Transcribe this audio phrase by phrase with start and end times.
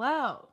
[0.00, 0.46] Hello.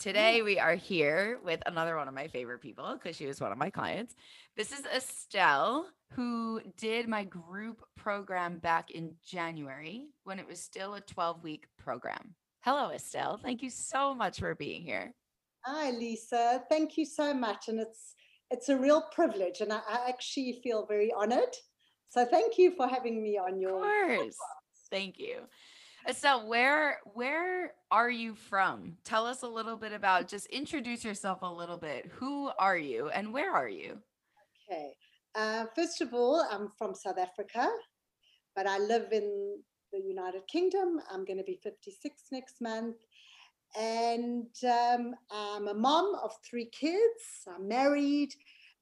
[0.00, 3.52] Today we are here with another one of my favorite people because she was one
[3.52, 4.16] of my clients.
[4.56, 10.94] This is Estelle, who did my group program back in January when it was still
[10.94, 12.34] a 12 week program.
[12.62, 13.38] Hello, Estelle.
[13.42, 15.14] Thank you so much for being here.
[15.66, 16.62] Hi, Lisa.
[16.70, 17.68] Thank you so much.
[17.68, 18.14] And it's
[18.50, 21.54] it's a real privilege, and I, I actually feel very honored.
[22.08, 23.76] So thank you for having me on your.
[23.76, 24.36] Of course.
[24.90, 25.42] Thank you.
[26.08, 28.96] Estelle, where where are you from?
[29.04, 32.10] Tell us a little bit about just introduce yourself a little bit.
[32.14, 33.98] Who are you and where are you?
[34.70, 34.92] Okay.
[35.34, 37.68] Uh, first of all, I'm from South Africa,
[38.60, 39.56] but I live in
[39.90, 41.00] the United Kingdom.
[41.10, 42.96] I'm going to be 56 next month.
[43.74, 47.48] And um, I'm a mom of three kids.
[47.48, 48.34] I'm married.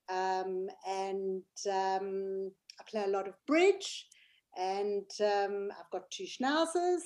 [0.08, 4.06] Um, and um, I play a lot of bridge
[4.56, 7.02] and um, I've got two schnauzers,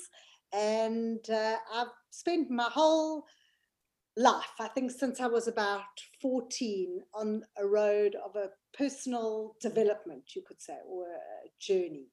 [0.55, 3.25] and uh, I've spent my whole
[4.17, 5.83] life, I think since I was about
[6.23, 12.09] 14, on a road of a personal development, you could say, or a journey.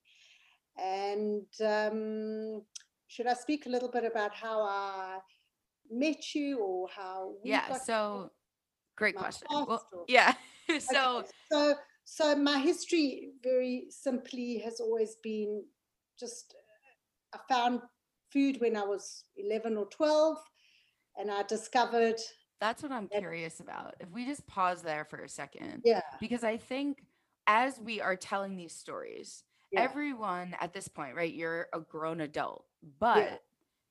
[0.82, 2.64] And um,
[3.08, 5.20] should I speak a little bit about how I
[5.90, 7.34] met you or how?
[7.44, 7.74] yeah.
[7.78, 8.32] So,
[8.96, 9.48] great question.
[9.50, 10.34] Well, yeah.
[10.80, 11.28] so, okay.
[11.52, 11.76] so
[12.12, 15.64] so my history, very simply, has always been
[16.20, 16.56] just
[17.34, 17.82] I found
[18.34, 20.38] food when I was 11 or 12,
[21.20, 22.16] and I discovered.
[22.60, 23.96] That's what I'm that, curious about.
[24.00, 25.82] If we just pause there for a second.
[25.86, 26.02] Yeah.
[26.20, 27.04] Because I think
[27.48, 29.82] as we are telling these stories, yeah.
[29.82, 31.34] everyone at this point, right?
[31.34, 32.66] You're a grown adult,
[33.00, 33.36] but yeah.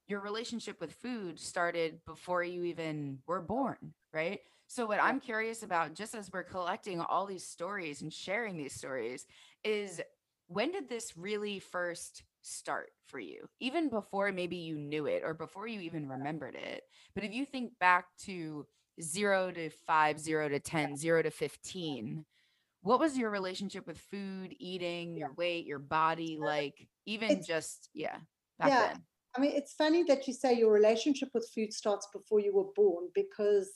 [0.06, 4.41] your relationship with food started before you even were born, right?
[4.66, 8.75] So, what I'm curious about, just as we're collecting all these stories and sharing these
[8.75, 9.26] stories,
[9.64, 10.00] is
[10.47, 13.48] when did this really first start for you?
[13.60, 16.82] Even before maybe you knew it or before you even remembered it.
[17.14, 18.66] But if you think back to
[19.00, 22.24] zero to five, zero to 10, zero to 15,
[22.83, 26.89] what was your relationship with food, eating, your weight, your body like?
[27.06, 28.16] Even it's, just, yeah,
[28.61, 28.89] yeah.
[28.89, 29.03] Then?
[29.37, 32.72] I mean, it's funny that you say your relationship with food starts before you were
[32.75, 33.71] born because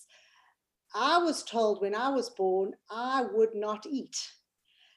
[0.94, 4.16] I was told when I was born I would not eat.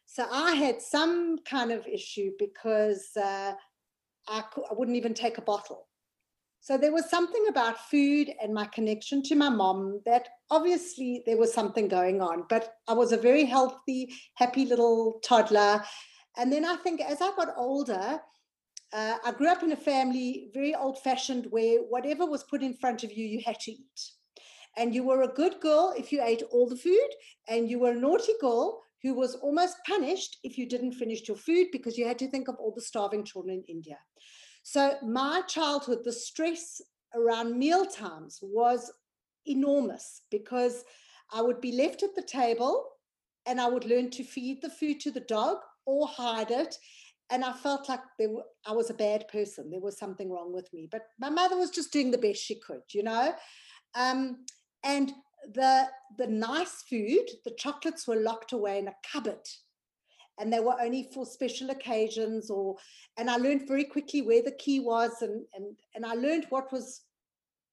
[0.05, 3.53] So I had some kind of issue because uh,
[4.27, 5.87] I, I wouldn't even take a bottle.
[6.65, 11.37] So there was something about food and my connection to my mom that obviously there
[11.37, 15.83] was something going on, but I was a very healthy, happy little toddler.
[16.35, 18.19] And then I think as I got older,
[18.91, 22.73] uh, I grew up in a family very old fashioned where whatever was put in
[22.73, 24.01] front of you, you had to eat
[24.75, 27.09] and you were a good girl if you ate all the food,
[27.47, 31.37] and you were a naughty girl who was almost punished if you didn't finish your
[31.37, 33.97] food because you had to think of all the starving children in India.
[34.67, 36.81] So, my childhood, the stress
[37.13, 38.91] around meal times was
[39.45, 40.83] enormous because
[41.31, 42.83] I would be left at the table
[43.45, 46.75] and I would learn to feed the food to the dog or hide it.
[47.29, 49.69] And I felt like were, I was a bad person.
[49.69, 50.87] There was something wrong with me.
[50.91, 53.35] But my mother was just doing the best she could, you know.
[53.93, 54.45] Um,
[54.83, 55.13] and
[55.53, 55.87] the
[56.17, 59.47] the nice food the chocolates were locked away in a cupboard
[60.37, 62.75] and they were only for special occasions or
[63.17, 66.71] and i learned very quickly where the key was and and and i learned what
[66.71, 67.01] was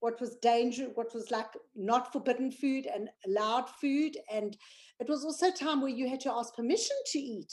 [0.02, 1.46] what was dangerous what was like
[1.76, 4.16] not forbidden food and allowed food.
[4.30, 4.56] And
[4.98, 7.52] it was also a time where you had to ask permission to eat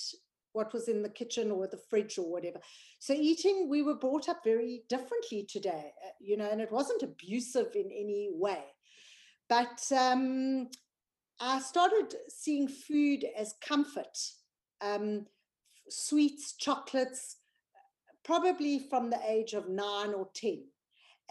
[0.54, 2.60] what was in the kitchen or the fridge or whatever.
[2.98, 7.04] So eating we were brought up very differently today uh, you know and it wasn't
[7.04, 8.64] abusive in any way.
[9.48, 10.70] But um,
[11.40, 14.18] I started seeing food as comfort,
[14.82, 15.26] um,
[15.90, 17.38] sweets, chocolates,
[18.24, 20.64] probably from the age of nine or 10.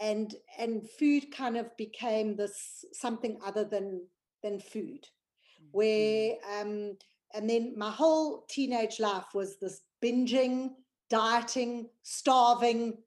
[0.01, 4.05] And, and food kind of became this something other than,
[4.43, 5.67] than food, mm-hmm.
[5.71, 6.97] where, um,
[7.33, 10.71] and then my whole teenage life was this binging,
[11.09, 12.97] dieting, starving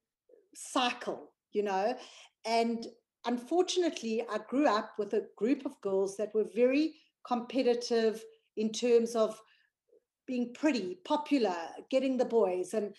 [0.54, 1.96] cycle, you know,
[2.44, 2.86] and
[3.24, 6.94] unfortunately, I grew up with a group of girls that were very
[7.26, 8.22] competitive
[8.56, 9.38] in terms of
[10.26, 11.56] being pretty, popular,
[11.90, 12.94] getting the boys, and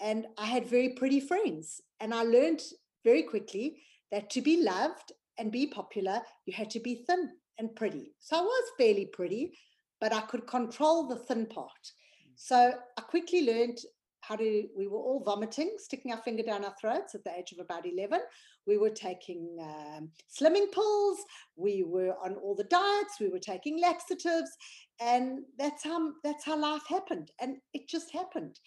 [0.00, 1.80] and I had very pretty friends.
[2.00, 2.62] And I learned
[3.04, 3.82] very quickly
[4.12, 8.12] that to be loved and be popular, you had to be thin and pretty.
[8.20, 9.54] So I was fairly pretty,
[10.00, 11.92] but I could control the thin part.
[12.36, 13.78] So I quickly learned
[14.20, 17.52] how to, we were all vomiting, sticking our finger down our throats at the age
[17.52, 18.20] of about 11.
[18.66, 21.18] We were taking um, slimming pills.
[21.56, 23.14] We were on all the diets.
[23.20, 24.50] We were taking laxatives,
[25.00, 27.30] and that's how that's how life happened.
[27.40, 28.58] And it just happened.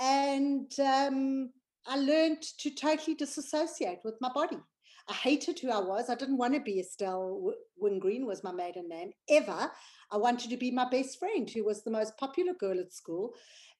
[0.00, 1.50] And um,
[1.86, 4.58] I learned to totally disassociate with my body.
[5.08, 6.08] I hated who I was.
[6.08, 9.70] I didn't want to be Estelle Wingreen was my maiden name ever.
[10.10, 13.32] I wanted to be my best friend, who was the most popular girl at school.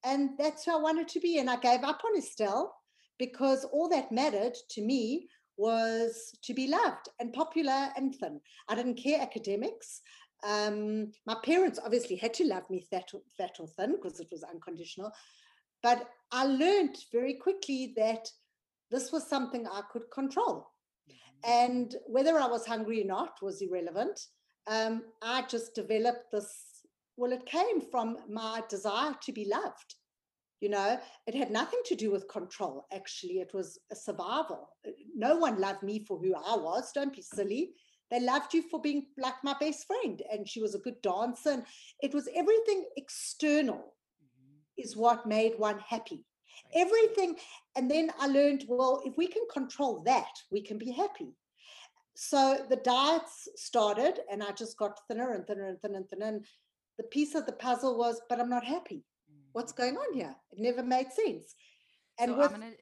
[0.05, 1.39] And that's who I wanted to be.
[1.39, 2.75] And I gave up on Estelle
[3.19, 8.41] because all that mattered to me was to be loved and popular and thin.
[8.69, 10.01] I didn't care academics.
[10.45, 14.43] Um, my parents obviously had to love me fat, fat or thin because it was
[14.43, 15.13] unconditional.
[15.83, 18.29] But I learned very quickly that
[18.91, 20.69] this was something I could control.
[21.09, 21.51] Mm-hmm.
[21.51, 24.21] And whether I was hungry or not was irrelevant.
[24.69, 26.73] Um, I just developed this
[27.17, 29.95] well, it came from my desire to be loved.
[30.61, 33.41] You know, it had nothing to do with control, actually.
[33.41, 34.69] It was a survival.
[35.15, 36.93] No one loved me for who I was.
[36.93, 37.73] Don't be silly.
[38.13, 40.21] They loved you for being like my best friend.
[40.31, 41.51] And she was a good dancer.
[41.51, 41.65] And
[42.03, 44.83] it was everything external mm-hmm.
[44.83, 46.23] is what made one happy.
[46.75, 47.37] Everything.
[47.75, 51.33] And then I learned, well, if we can control that, we can be happy.
[52.15, 56.27] So the diets started, and I just got thinner and thinner and thinner and thinner.
[56.27, 56.45] And
[56.99, 59.05] the piece of the puzzle was, but I'm not happy.
[59.53, 59.95] What's mm-hmm.
[59.95, 60.37] going on here?
[60.51, 61.55] It never made sense.
[62.21, 62.73] And so with, I'm gonna,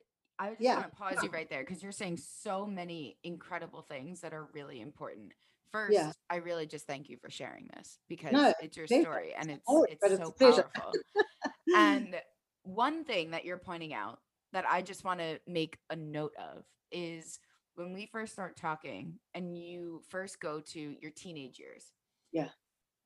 [0.40, 0.76] I just yeah.
[0.76, 4.48] want to pause you right there because you're saying so many incredible things that are
[4.54, 5.32] really important.
[5.70, 6.12] First, yeah.
[6.30, 9.64] I really just thank you for sharing this because no, it's your story and it's
[9.68, 10.92] it's, it's so powerful.
[11.76, 12.16] and
[12.62, 14.18] one thing that you're pointing out
[14.52, 17.38] that I just want to make a note of is
[17.74, 21.92] when we first start talking and you first go to your teenage years.
[22.32, 22.48] Yeah.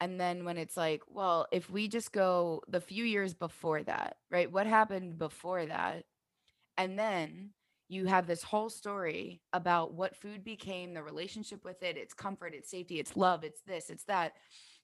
[0.01, 4.17] And then when it's like, well, if we just go the few years before that,
[4.31, 4.51] right?
[4.51, 6.05] What happened before that?
[6.77, 7.51] And then
[7.89, 12.55] you have this whole story about what food became, the relationship with it, its comfort,
[12.55, 14.33] its safety, its love, it's this, it's that.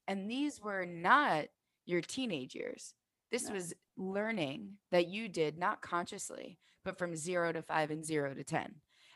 [0.07, 1.47] And these were not
[1.87, 2.95] your teenage years.
[3.31, 3.55] This no.
[3.55, 8.45] was learning that you did not consciously, but from zero to five and zero to
[8.45, 8.75] 10.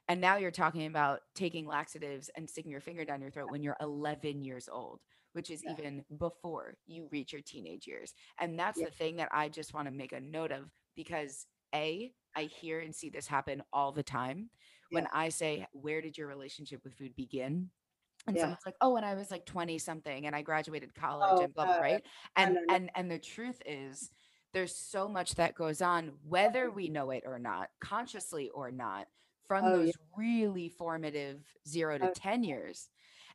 [0.09, 3.63] And now you're talking about taking laxatives and sticking your finger down your throat when
[3.63, 5.01] you're 11 years old
[5.35, 5.73] which is yeah.
[5.73, 8.15] even before you reach your teenage years.
[8.41, 8.87] And that's yeah.
[8.87, 12.81] the thing that I just want to make a note of because A, I hear
[12.81, 14.51] and see this happen all the time.
[14.91, 15.01] Yeah.
[15.01, 17.71] When I say, Where did your relationship with food begin?
[18.27, 21.45] And someone's like, Oh, when I was like 20 something and I graduated college oh,
[21.45, 22.03] and blah, blah, right?
[22.37, 24.11] And and and the truth is
[24.53, 29.09] there's so much that goes on, whether we know it or not, consciously or not,
[29.47, 32.89] from oh, those really formative zero to 10 years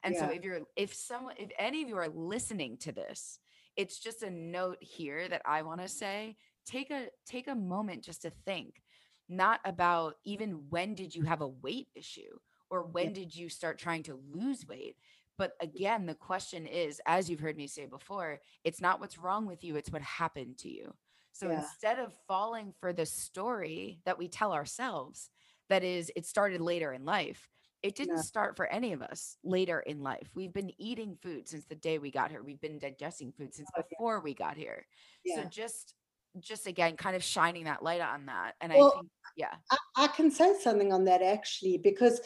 [0.04, 0.28] and yeah.
[0.28, 3.40] so if you're if someone if any of you are listening to this,
[3.76, 8.04] it's just a note here that I want to say, take a take a moment
[8.04, 8.82] just to think
[9.30, 12.38] not about even when did you have a weight issue
[12.70, 13.14] or when yeah.
[13.14, 14.98] did you start trying to lose weight
[15.38, 19.46] but again the question is as you've heard me say before it's not what's wrong
[19.46, 20.94] with you it's what happened to you
[21.32, 21.60] so yeah.
[21.60, 25.30] instead of falling for the story that we tell ourselves
[25.70, 27.48] that is it started later in life
[27.82, 28.24] it didn't yeah.
[28.24, 30.30] start for any of us later in life.
[30.36, 32.44] We've been eating food since the day we got here.
[32.44, 34.22] We've been digesting food since oh, before yeah.
[34.22, 34.86] we got here.
[35.24, 35.36] Yeah.
[35.36, 35.94] So just
[36.40, 38.54] just again kind of shining that light on that.
[38.62, 39.54] And well, I think yeah.
[39.72, 42.22] I, I can say something on that actually because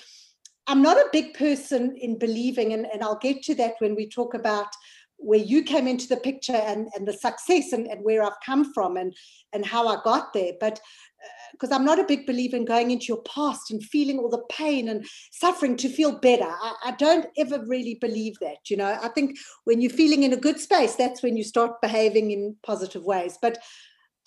[0.68, 4.08] I'm not a big person in believing, and, and I'll get to that when we
[4.08, 4.68] talk about
[5.18, 8.74] where you came into the picture and, and the success and, and where I've come
[8.74, 9.16] from and,
[9.54, 10.54] and how I got there.
[10.60, 14.20] But uh, because I'm not a big believer in going into your past and feeling
[14.20, 16.48] all the pain and suffering to feel better.
[16.48, 18.70] I, I, don't ever really believe that.
[18.70, 21.82] You know, I think when you're feeling in a good space, that's when you start
[21.82, 23.38] behaving in positive ways.
[23.42, 23.60] But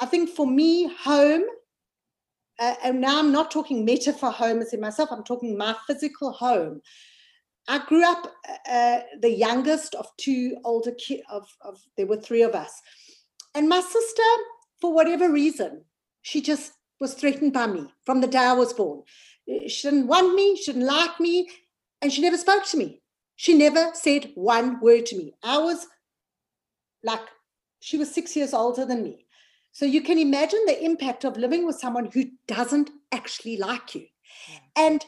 [0.00, 1.44] I think for me, home,
[2.58, 6.32] uh, and now I'm not talking metaphor home as in myself, I'm talking my physical
[6.32, 6.80] home.
[7.68, 8.32] I grew up
[8.70, 12.80] uh, the youngest of two older kids, of, of, there were three of us.
[13.54, 14.22] And my sister,
[14.80, 15.84] for whatever reason,
[16.22, 19.02] she just was threatened by me from the day I was born.
[19.50, 21.48] Uh, she didn't want me, she didn't like me,
[22.00, 23.02] and she never spoke to me.
[23.36, 25.34] She never said one word to me.
[25.42, 25.86] I was
[27.02, 27.20] like,
[27.80, 29.25] she was six years older than me.
[29.76, 34.06] So you can imagine the impact of living with someone who doesn't actually like you.
[34.74, 35.04] And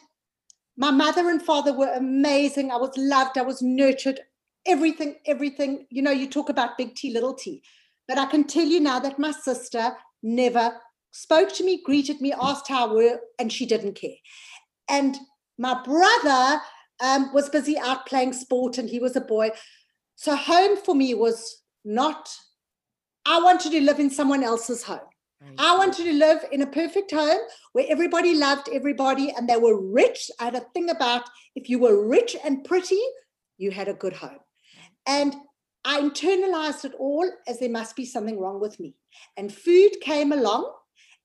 [0.77, 2.71] my mother and father were amazing.
[2.71, 4.21] I was loved, I was nurtured,
[4.67, 5.87] everything, everything.
[5.89, 7.63] You know, you talk about big T, little t.
[8.07, 10.77] But I can tell you now that my sister never
[11.13, 14.19] spoke to me, greeted me, asked how we were, and she didn't care.
[14.91, 15.17] And
[15.57, 16.61] my brother
[17.03, 19.49] um, was busy out playing sport, and he was a boy.
[20.17, 22.29] So home for me was not.
[23.29, 25.01] I wanted to live in someone else's home.
[25.43, 25.55] Right.
[25.59, 27.41] I wanted to live in a perfect home
[27.73, 30.31] where everybody loved everybody and they were rich.
[30.41, 33.01] I had a thing about if you were rich and pretty,
[33.59, 34.39] you had a good home.
[35.07, 35.37] And
[35.85, 38.95] I internalized it all as there must be something wrong with me.
[39.37, 40.73] And food came along,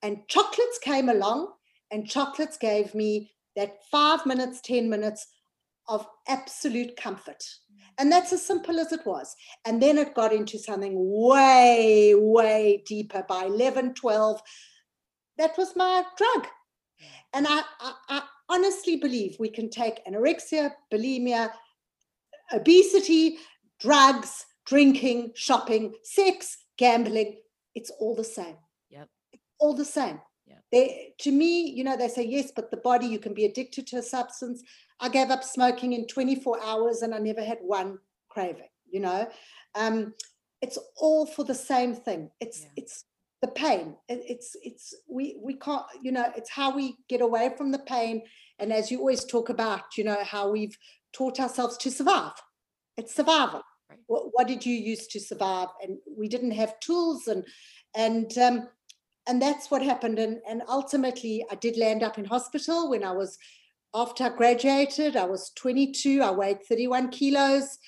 [0.02, 1.52] and chocolates came along,
[1.90, 5.26] and chocolates gave me that five minutes, 10 minutes
[5.88, 7.40] of absolute comfort.
[7.40, 7.78] Mm.
[7.98, 9.34] And that's as simple as it was.
[9.64, 14.40] And then it got into something way, way deeper by 11, 12.
[15.38, 16.46] That was my drug.
[16.46, 17.06] Mm.
[17.34, 21.50] And I, I, I honestly believe we can take anorexia, bulimia,
[22.52, 23.38] obesity,
[23.80, 27.38] drugs, drinking, shopping, sex, gambling.
[27.74, 28.56] It's all the same.
[28.90, 29.08] Yep.
[29.58, 30.20] all the same.
[30.46, 30.62] Yep.
[30.72, 33.86] They, to me, you know, they say, yes, but the body, you can be addicted
[33.88, 34.62] to a substance.
[35.00, 37.98] I gave up smoking in 24 hours and I never had one
[38.28, 39.28] craving, you know.
[39.74, 40.14] Um,
[40.62, 42.30] it's all for the same thing.
[42.40, 42.68] It's yeah.
[42.76, 43.04] it's
[43.42, 43.96] the pain.
[44.08, 47.80] It, it's it's we we can't, you know, it's how we get away from the
[47.80, 48.22] pain.
[48.58, 50.76] And as you always talk about, you know, how we've
[51.12, 52.32] taught ourselves to survive.
[52.96, 53.62] It's survival.
[53.90, 53.98] Right.
[54.06, 55.68] What, what did you use to survive?
[55.82, 57.44] And we didn't have tools and
[57.94, 58.68] and um,
[59.26, 60.18] and that's what happened.
[60.18, 63.36] And and ultimately I did land up in hospital when I was
[63.94, 67.78] after I graduated, I was 22, I weighed 31 kilos.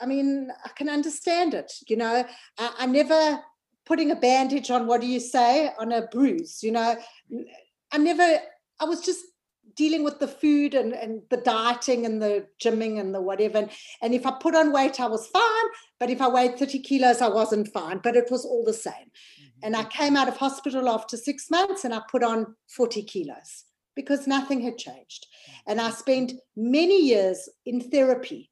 [0.00, 1.72] I mean, I can understand it.
[1.88, 2.24] You know,
[2.58, 3.40] I, I never
[3.86, 6.94] putting a bandage on, what do you say, on a bruise, you know,
[7.90, 8.38] I never,
[8.78, 9.24] I was just
[9.74, 13.58] dealing with the food and, and the dieting and the gymming and the whatever.
[13.58, 13.70] And,
[14.02, 15.64] and if I put on weight, I was fine.
[15.98, 18.00] But if I weighed 30 kilos, I wasn't fine.
[18.02, 18.92] But it was all the same.
[18.92, 19.60] Mm-hmm.
[19.62, 23.64] And I came out of hospital after six months and I put on 40 kilos
[23.98, 25.26] because nothing had changed.
[25.26, 25.54] Mm.
[25.66, 28.48] And I spent many years in therapy.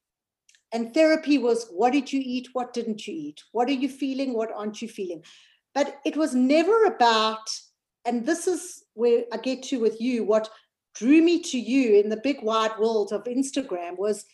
[0.73, 2.49] And therapy was what did you eat?
[2.53, 3.45] What didn't you eat?
[3.53, 4.35] What are you feeling?
[4.35, 5.23] What aren't you feeling?
[5.73, 7.49] But it was never about,
[8.05, 10.51] and this is where I get to with you, what
[10.97, 14.25] drew me to you in the big wide world of Instagram was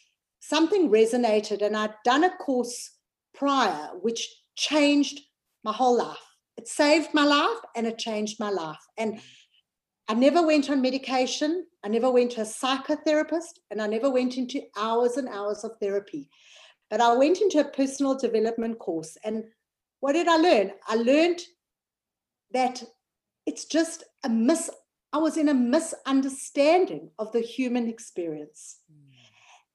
[0.41, 1.61] something resonated.
[1.61, 2.91] And I'd done a course
[3.35, 5.21] prior which changed
[5.63, 6.27] my whole life.
[6.57, 8.83] It saved my life and it changed my life.
[8.97, 9.21] And mm.
[10.09, 11.67] I never went on medication.
[11.85, 15.73] I never went to a psychotherapist, and I never went into hours and hours of
[15.81, 16.29] therapy.
[16.91, 19.17] But I went into a personal development course.
[19.25, 19.45] And
[20.01, 20.73] what did I learn?
[20.87, 21.41] I learned
[22.53, 22.83] that
[23.47, 24.71] it's just a mis
[25.15, 28.79] I was in a misunderstanding of the human experience.
[28.91, 29.13] Mm.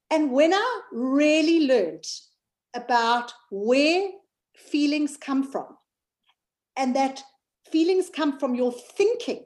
[0.09, 2.05] And when I really learned
[2.73, 4.09] about where
[4.55, 5.77] feelings come from,
[6.75, 7.23] and that
[7.71, 9.45] feelings come from your thinking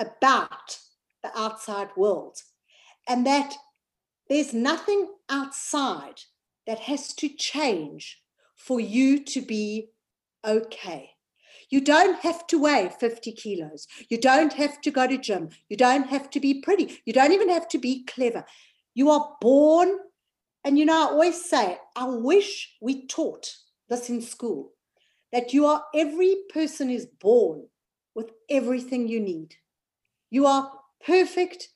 [0.00, 0.78] about
[1.22, 2.38] the outside world
[3.08, 3.54] and that
[4.28, 6.20] there's nothing outside
[6.66, 8.22] that has to change
[8.56, 9.90] for you to be
[10.44, 11.10] okay.
[11.70, 13.86] You don't have to weigh 50 kilos.
[14.08, 15.50] You don't have to go to gym.
[15.68, 17.00] You don't have to be pretty.
[17.04, 18.44] You don't even have to be clever.
[18.94, 19.98] You are born,
[20.64, 23.48] and you know, I always say, I wish we taught
[23.88, 24.72] this in school
[25.32, 27.66] that you are every person is born
[28.14, 29.54] with everything you need.
[30.30, 30.70] You are
[31.04, 31.68] perfect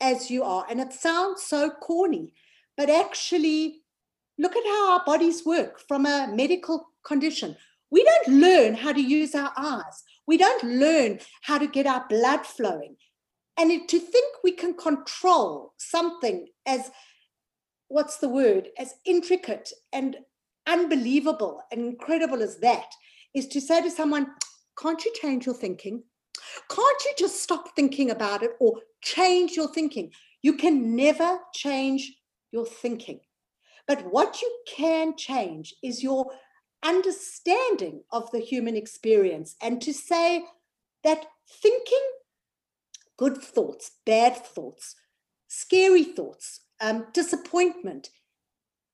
[0.00, 0.66] as you are.
[0.70, 2.34] And it sounds so corny,
[2.76, 3.82] but actually,
[4.38, 7.56] look at how our bodies work from a medical condition.
[7.90, 12.04] We don't learn how to use our eyes, we don't learn how to get our
[12.08, 12.96] blood flowing.
[13.58, 16.90] And to think we can control something as
[17.88, 20.16] what's the word, as intricate and
[20.66, 22.90] unbelievable and incredible as that
[23.34, 24.32] is to say to someone,
[24.78, 26.02] can't you change your thinking?
[26.68, 30.12] Can't you just stop thinking about it or change your thinking?
[30.42, 32.12] You can never change
[32.52, 33.20] your thinking.
[33.86, 36.32] But what you can change is your
[36.82, 40.44] understanding of the human experience and to say
[41.04, 42.06] that thinking
[43.16, 44.96] good thoughts, bad thoughts,
[45.48, 48.10] scary thoughts, um, disappointment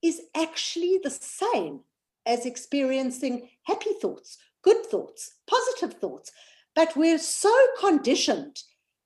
[0.02, 1.80] is actually the same
[2.26, 6.32] as experiencing happy thoughts, good thoughts, positive thoughts.
[6.74, 8.56] But we're so conditioned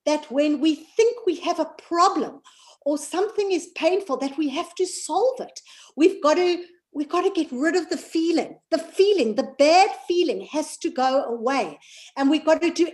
[0.05, 2.41] that when we think we have a problem
[2.85, 5.59] or something is painful, that we have to solve it.
[5.95, 8.57] We've got to we've got to get rid of the feeling.
[8.71, 11.77] The feeling, the bad feeling has to go away.
[12.15, 12.89] And we've got to do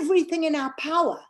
[0.00, 1.20] everything in our power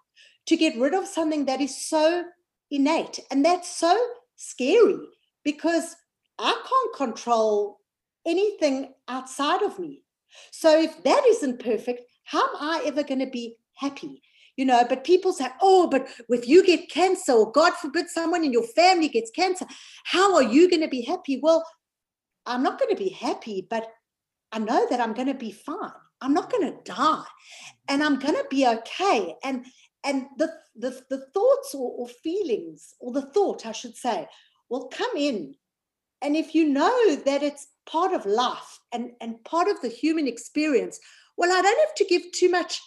[0.46, 2.24] to get rid of something that is so
[2.70, 3.18] innate.
[3.30, 3.98] And that's so
[4.36, 4.98] scary
[5.42, 5.96] because
[6.38, 7.80] I can't control
[8.26, 10.02] anything outside of me.
[10.50, 14.22] So if that isn't perfect, how am I ever going to be happy?
[14.56, 18.44] You know, but people say, oh, but if you get cancer, or God forbid someone
[18.44, 19.66] in your family gets cancer,
[20.04, 21.40] how are you going to be happy?
[21.42, 21.66] Well,
[22.46, 23.88] I'm not going to be happy, but
[24.52, 25.90] I know that I'm going to be fine.
[26.20, 27.24] I'm not going to die
[27.88, 29.34] and I'm going to be okay.
[29.42, 29.66] And
[30.04, 34.26] and the the, the thoughts or, or feelings or the thought, I should say,
[34.68, 35.54] will come in.
[36.22, 40.26] And if you know that it's part of life and, and part of the human
[40.26, 40.98] experience,
[41.36, 42.80] well, I don't have to give too much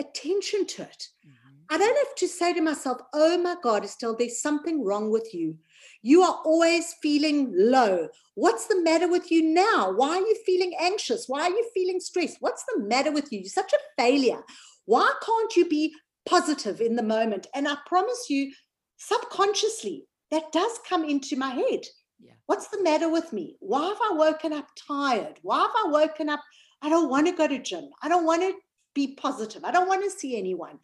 [0.00, 1.08] attention to it.
[1.26, 1.74] Mm-hmm.
[1.74, 5.32] I don't have to say to myself, oh my God, Estelle, there's something wrong with
[5.32, 5.56] you.
[6.02, 8.08] You are always feeling low.
[8.34, 9.92] What's the matter with you now?
[9.92, 11.26] Why are you feeling anxious?
[11.28, 12.38] Why are you feeling stressed?
[12.40, 13.40] What's the matter with you?
[13.40, 14.42] You're such a failure.
[14.86, 15.94] Why can't you be
[16.26, 17.46] positive in the moment?
[17.54, 18.52] And I promise you,
[18.96, 21.84] subconsciously, that does come into my head.
[22.20, 22.32] Yeah.
[22.46, 23.56] What's the matter with me?
[23.60, 25.38] Why have I woken up tired?
[25.42, 26.40] Why have I woken up?
[26.82, 27.90] I don't want to go to gym.
[28.02, 28.54] I don't want to
[28.94, 29.64] be positive.
[29.64, 30.78] I don't want to see anyone.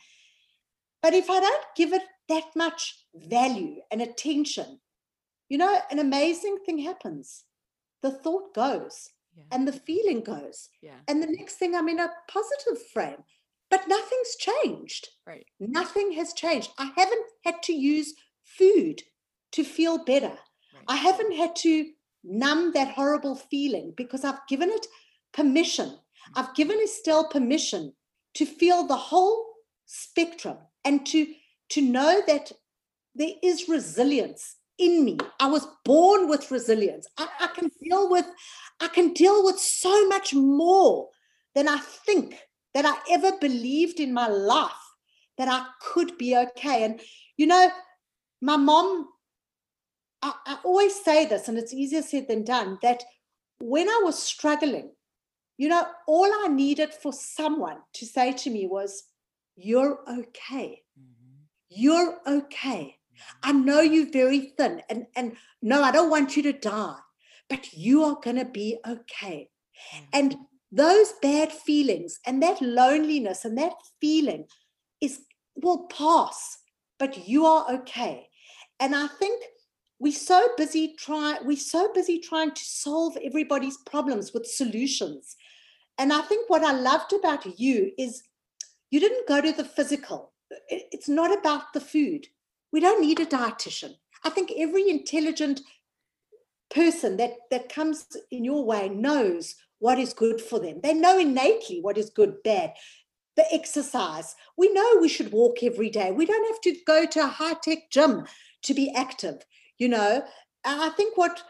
[1.02, 4.80] But if I don't give it that much value and attention,
[5.48, 7.44] you know, an amazing thing happens.
[8.02, 9.44] The thought goes yeah.
[9.52, 10.68] and the feeling goes.
[10.82, 10.98] Yeah.
[11.06, 13.24] And the next thing I'm in a positive frame.
[13.70, 15.08] But nothing's changed.
[15.26, 15.44] Right.
[15.60, 16.70] Nothing has changed.
[16.78, 18.14] I haven't had to use
[18.44, 19.02] food
[19.52, 20.28] to feel better.
[20.74, 20.84] Right.
[20.88, 21.90] I haven't had to
[22.24, 24.86] numb that horrible feeling because I've given it
[25.32, 25.98] permission.
[26.34, 27.92] I've given Estelle permission
[28.34, 29.46] to feel the whole
[29.86, 31.26] spectrum and to
[31.70, 32.52] to know that
[33.14, 35.18] there is resilience in me.
[35.40, 37.06] I was born with resilience.
[37.18, 38.26] I, I, can deal with,
[38.80, 41.08] I can deal with so much more
[41.54, 42.36] than I think
[42.74, 44.70] that I ever believed in my life
[45.36, 46.84] that I could be okay.
[46.84, 47.00] And
[47.36, 47.70] you know,
[48.40, 49.08] my mom,
[50.22, 53.02] I, I always say this, and it's easier said than done, that
[53.60, 54.90] when I was struggling,
[55.58, 59.02] you know, all I needed for someone to say to me was,
[59.56, 60.82] You're okay.
[60.98, 61.42] Mm-hmm.
[61.68, 62.96] You're okay.
[63.42, 66.94] I know you're very thin, and, and no, I don't want you to die,
[67.50, 69.50] but you are going to be okay.
[69.94, 70.04] Mm-hmm.
[70.12, 70.36] And
[70.70, 74.44] those bad feelings and that loneliness and that feeling
[75.00, 75.22] is
[75.56, 76.58] will pass,
[76.98, 78.28] but you are okay.
[78.78, 79.42] And I think
[79.98, 85.36] we're so busy trying we're so busy trying to solve everybody's problems with solutions
[85.98, 88.22] and i think what i loved about you is
[88.90, 90.32] you didn't go to the physical
[90.68, 92.26] it's not about the food
[92.72, 93.94] we don't need a dietitian.
[94.24, 95.60] I think every intelligent
[96.70, 100.80] person that, that comes in your way knows what is good for them.
[100.82, 102.74] They know innately what is good, bad.
[103.36, 104.34] The exercise.
[104.56, 106.10] We know we should walk every day.
[106.10, 108.26] We don't have to go to a high-tech gym
[108.64, 109.44] to be active,
[109.78, 110.24] you know.
[110.64, 111.42] I think what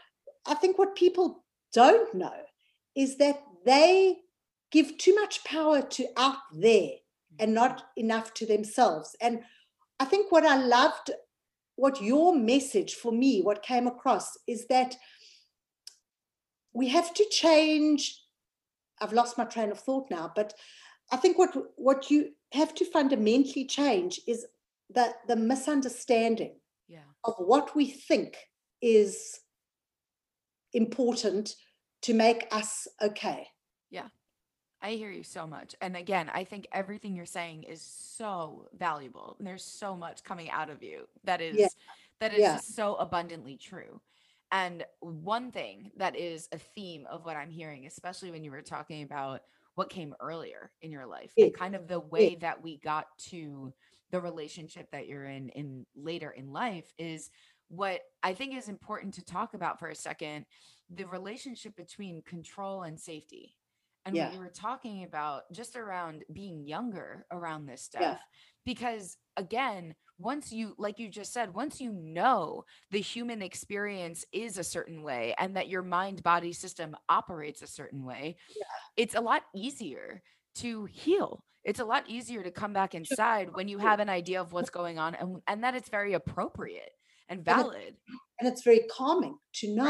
[0.47, 2.35] I think what people don't know
[2.95, 4.19] is that they
[4.71, 6.91] give too much power to out there
[7.39, 8.05] and not mm-hmm.
[8.05, 9.17] enough to themselves.
[9.21, 9.41] And
[10.01, 11.11] I think what I loved,
[11.77, 14.97] what your message for me, what came across is that
[16.73, 18.21] we have to change.
[19.01, 20.55] I've lost my train of thought now, but
[21.11, 24.47] I think what what you have to fundamentally change is
[24.91, 26.57] the the misunderstanding
[26.89, 27.09] yeah.
[27.25, 28.37] of what we think
[28.83, 29.41] is
[30.73, 31.55] important
[32.03, 33.49] to make us okay.
[33.91, 34.09] Yeah.
[34.81, 35.75] I hear you so much.
[35.81, 39.37] And again, I think everything you're saying is so valuable.
[39.39, 41.69] And there's so much coming out of you that is yeah.
[42.21, 42.57] that is yeah.
[42.59, 44.01] so abundantly true.
[44.51, 48.63] And one thing that is a theme of what I'm hearing, especially when you were
[48.63, 49.43] talking about
[49.75, 51.47] what came earlier in your life yeah.
[51.47, 53.73] and kind of the way that we got to
[54.11, 57.31] the relationship that you're in in later in life is
[57.69, 60.47] what I think is important to talk about for a second
[60.91, 63.55] the relationship between control and safety
[64.09, 64.33] and yeah.
[64.33, 68.17] we were talking about just around being younger around this stuff yeah.
[68.65, 74.57] because again once you like you just said once you know the human experience is
[74.59, 78.65] a certain way and that your mind body system operates a certain way yeah.
[78.97, 80.23] it's a lot easier
[80.55, 84.41] to heal it's a lot easier to come back inside when you have an idea
[84.41, 86.93] of what's going on and, and that it's very appropriate
[87.29, 87.99] and valid and it's,
[88.41, 89.85] and it's very calming to know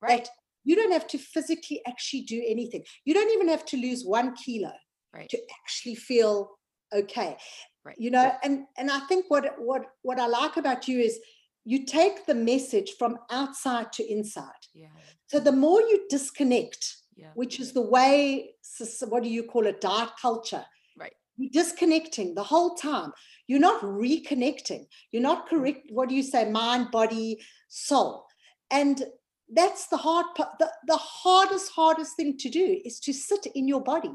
[0.00, 0.10] right.
[0.10, 0.24] Right.
[0.24, 0.28] that
[0.64, 2.84] you don't have to physically actually do anything.
[3.04, 4.72] You don't even have to lose one kilo
[5.14, 5.28] right.
[5.28, 6.50] to actually feel
[6.92, 7.36] okay.
[7.84, 7.96] Right.
[7.98, 11.18] You know, and and I think what what what I like about you is
[11.66, 14.64] you take the message from outside to inside.
[14.74, 14.88] Yeah.
[15.26, 17.30] So the more you disconnect, yeah.
[17.34, 18.54] which is the way
[19.08, 20.64] what do you call it diet culture
[20.98, 23.12] right you're disconnecting the whole time
[23.46, 25.56] you're not reconnecting you're not mm-hmm.
[25.56, 28.26] correct what do you say mind body soul
[28.70, 29.04] and
[29.52, 33.68] that's the hard part the, the hardest hardest thing to do is to sit in
[33.68, 34.12] your body.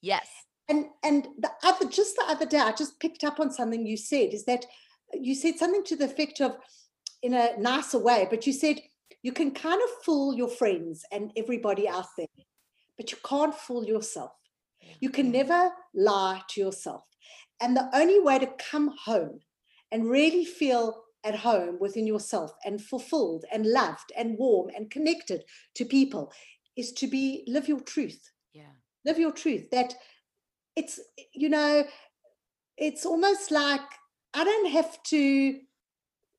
[0.00, 0.28] Yes.
[0.68, 3.96] And and the other just the other day i just picked up on something you
[3.96, 4.66] said is that
[5.12, 6.56] you said something to the effect of
[7.22, 8.80] in a nicer way but you said
[9.22, 12.26] you can kind of fool your friends and everybody out there
[12.96, 14.32] but you can't fool yourself.
[15.00, 17.02] You can never lie to yourself.
[17.60, 19.40] And the only way to come home
[19.90, 25.42] and really feel at home within yourself and fulfilled and loved and warm and connected
[25.74, 26.32] to people
[26.76, 28.30] is to be live your truth.
[28.54, 28.74] Yeah.
[29.04, 29.68] Live your truth.
[29.72, 29.94] That
[30.76, 31.00] it's,
[31.34, 31.84] you know,
[32.78, 33.80] it's almost like
[34.34, 35.58] I don't have to,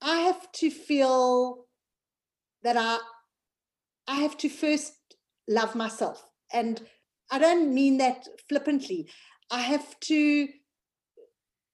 [0.01, 1.65] I have to feel
[2.63, 2.99] that I
[4.07, 4.93] I have to first
[5.49, 6.23] love myself.
[6.53, 6.81] And
[7.29, 9.09] I don't mean that flippantly.
[9.51, 10.47] I have to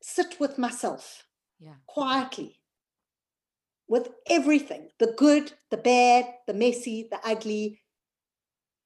[0.02, 1.28] sit with myself
[1.60, 1.76] yeah.
[1.86, 2.63] quietly
[3.94, 7.80] with everything the good, the bad, the messy, the ugly,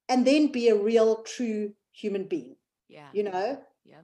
[0.06, 2.56] and then be a real, true human being.
[2.90, 3.08] Yeah.
[3.14, 3.58] You know?
[3.86, 4.02] Yeah.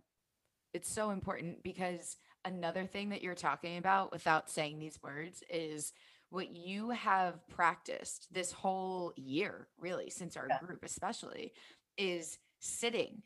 [0.73, 5.93] It's so important because another thing that you're talking about without saying these words is
[6.31, 10.59] what you have practiced this whole year, really, since our yeah.
[10.61, 11.53] group, especially,
[11.99, 13.21] is sitting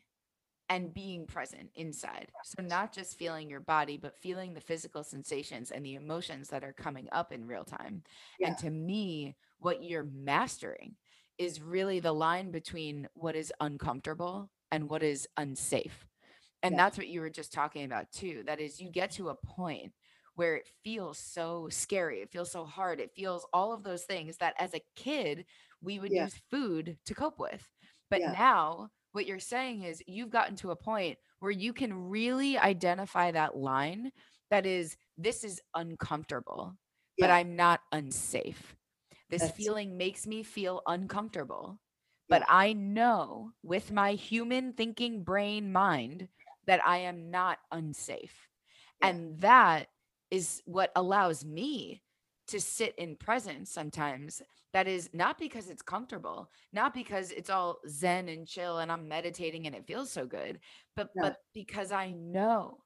[0.69, 2.27] and being present inside.
[2.43, 6.63] So, not just feeling your body, but feeling the physical sensations and the emotions that
[6.63, 8.03] are coming up in real time.
[8.39, 8.49] Yeah.
[8.49, 10.95] And to me, what you're mastering
[11.37, 16.05] is really the line between what is uncomfortable and what is unsafe.
[16.61, 16.83] And yeah.
[16.83, 18.43] that's what you were just talking about, too.
[18.45, 19.93] That is, you get to a point
[20.35, 22.19] where it feels so scary.
[22.19, 22.99] It feels so hard.
[22.99, 25.45] It feels all of those things that as a kid,
[25.81, 26.25] we would yeah.
[26.25, 27.65] use food to cope with.
[28.09, 32.57] But now, what you're saying is you've gotten to a point where you can really
[32.57, 34.13] identify that line
[34.49, 36.73] that is, this is uncomfortable,
[37.17, 37.27] yeah.
[37.27, 38.77] but I'm not unsafe.
[39.29, 39.57] This That's...
[39.57, 41.77] feeling makes me feel uncomfortable.
[42.29, 46.29] But I know with my human thinking brain mind
[46.65, 48.47] that I am not unsafe.
[49.01, 49.87] And that
[50.31, 52.01] is what allows me
[52.47, 54.41] to sit in presence sometimes
[54.73, 59.07] that is not because it's comfortable not because it's all zen and chill and i'm
[59.07, 60.59] meditating and it feels so good
[60.95, 61.21] but yeah.
[61.23, 62.77] but because i know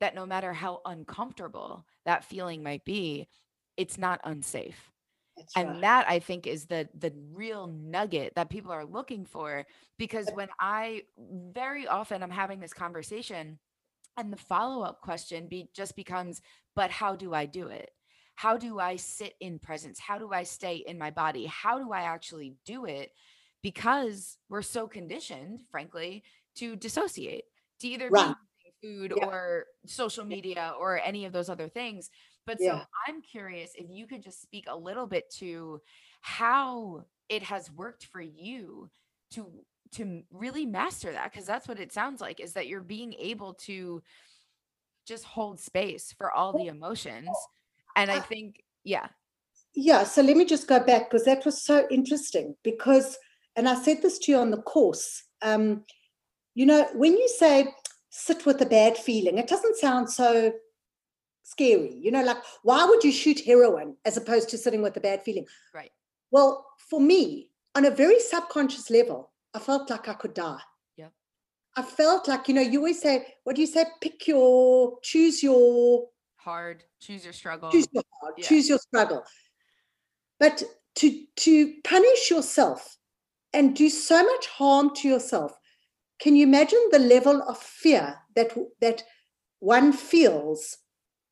[0.00, 3.28] that no matter how uncomfortable that feeling might be
[3.76, 4.90] it's not unsafe
[5.36, 5.80] That's and right.
[5.80, 9.66] that i think is the the real nugget that people are looking for
[9.98, 11.02] because when i
[11.52, 13.58] very often i'm having this conversation
[14.16, 16.42] and the follow up question be, just becomes,
[16.74, 17.90] but how do I do it?
[18.34, 19.98] How do I sit in presence?
[19.98, 21.46] How do I stay in my body?
[21.46, 23.12] How do I actually do it?
[23.62, 26.24] Because we're so conditioned, frankly,
[26.56, 27.44] to dissociate,
[27.80, 28.28] to either right.
[28.28, 29.26] be food yeah.
[29.26, 32.10] or social media or any of those other things.
[32.46, 32.80] But yeah.
[32.80, 35.80] so I'm curious if you could just speak a little bit to
[36.20, 38.90] how it has worked for you
[39.32, 39.46] to
[39.92, 43.52] to really master that because that's what it sounds like is that you're being able
[43.54, 44.02] to
[45.06, 47.28] just hold space for all the emotions
[47.96, 49.06] and i think yeah
[49.74, 53.18] yeah so let me just go back because that was so interesting because
[53.56, 55.84] and i said this to you on the course um
[56.54, 57.66] you know when you say
[58.10, 60.52] sit with a bad feeling it doesn't sound so
[61.42, 65.00] scary you know like why would you shoot heroin as opposed to sitting with a
[65.00, 65.90] bad feeling right
[66.30, 70.60] well for me on a very subconscious level I felt like I could die.
[70.96, 71.08] Yeah.
[71.76, 73.84] I felt like, you know, you always say, what do you say?
[74.00, 76.06] Pick your, choose your
[76.42, 77.70] hard, choose your struggle.
[77.70, 78.46] Choose your hard, yeah.
[78.46, 79.24] choose your struggle.
[80.38, 80.62] But
[80.96, 82.96] to to punish yourself
[83.52, 85.56] and do so much harm to yourself,
[86.18, 89.02] can you imagine the level of fear that that
[89.60, 90.78] one feels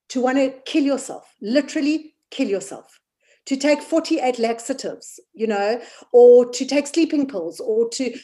[0.08, 3.00] to want to kill yourself, literally kill yourself?
[3.46, 5.80] to take 48 laxatives, you know,
[6.12, 8.16] or to take sleeping pills, or to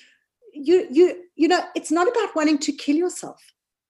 [0.53, 3.43] you you you know, it's not about wanting to kill yourself.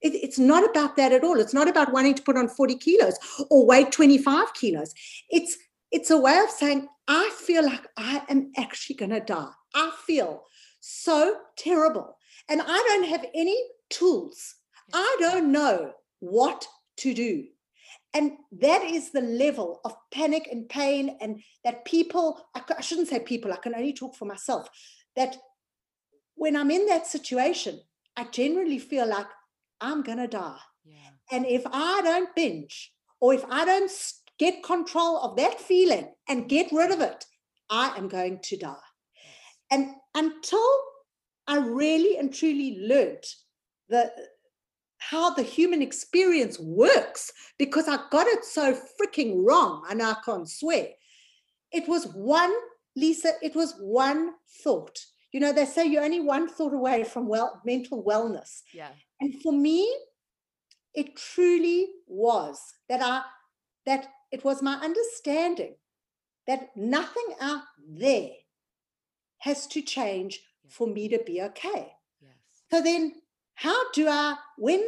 [0.03, 1.41] It, it's not about that at all.
[1.41, 3.17] It's not about wanting to put on 40 kilos
[3.51, 4.95] or weigh 25 kilos.
[5.31, 5.57] It's
[5.93, 9.51] it's a way of saying, I feel like I am actually gonna die.
[9.75, 10.43] I feel
[10.81, 12.17] so terrible.
[12.49, 13.57] And I don't have any
[13.91, 14.57] tools.
[14.93, 16.67] I don't know what
[16.99, 17.45] to do.
[18.15, 23.21] And that is the level of panic and pain, and that people, I shouldn't say
[23.21, 24.69] people, I can only talk for myself,
[25.17, 25.37] that
[26.35, 27.81] when I'm in that situation,
[28.17, 29.27] I generally feel like
[29.81, 30.59] I'm going to die.
[30.85, 31.11] Yeah.
[31.31, 33.91] And if I don't binge, or if I don't
[34.39, 37.25] get control of that feeling and get rid of it,
[37.71, 38.77] I am going to die.
[39.71, 40.69] And until
[41.49, 43.25] I really and truly learned
[43.89, 44.13] the
[44.99, 50.49] how the human experience works because I got it so freaking wrong and I can't
[50.49, 50.89] swear.
[51.71, 52.53] It was one,
[52.97, 54.31] Lisa, it was one
[54.65, 54.99] thought.
[55.33, 58.63] You know, they say you're only one thought away from well mental wellness.
[58.73, 58.89] Yeah.
[59.21, 59.93] And for me,
[60.95, 62.59] it truly was
[62.89, 63.23] that I
[63.85, 65.75] that it was my understanding
[66.47, 68.31] that nothing out there
[69.39, 71.93] has to change for me to be okay.
[72.21, 72.33] Yes.
[72.71, 73.13] So then
[73.55, 74.85] how do I, when,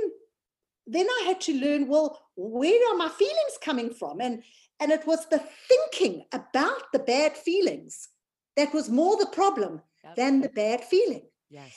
[0.87, 4.21] then I had to learn, well, where are my feelings coming from?
[4.21, 4.43] And,
[4.81, 8.09] and it was the thinking about the bad feelings
[8.57, 9.83] that was more the problem
[10.17, 11.23] than the bad feeling.
[11.51, 11.75] Yes.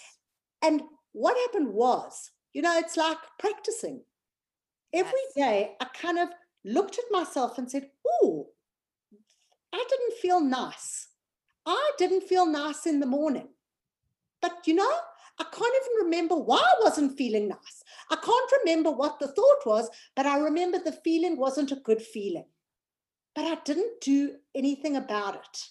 [0.62, 0.82] And
[1.14, 4.04] what happened was, you know, it's like practicing.
[4.94, 5.48] Every yes.
[5.48, 6.30] day, I kind of
[6.66, 8.48] looked at myself and said, Oh,
[9.74, 11.08] I didn't feel nice.
[11.66, 13.48] I didn't feel nice in the morning.
[14.42, 14.92] But you know,
[15.40, 17.84] I can't even remember why I wasn't feeling nice.
[18.10, 22.02] I can't remember what the thought was, but I remember the feeling wasn't a good
[22.02, 22.46] feeling.
[23.34, 25.66] But I didn't do anything about it.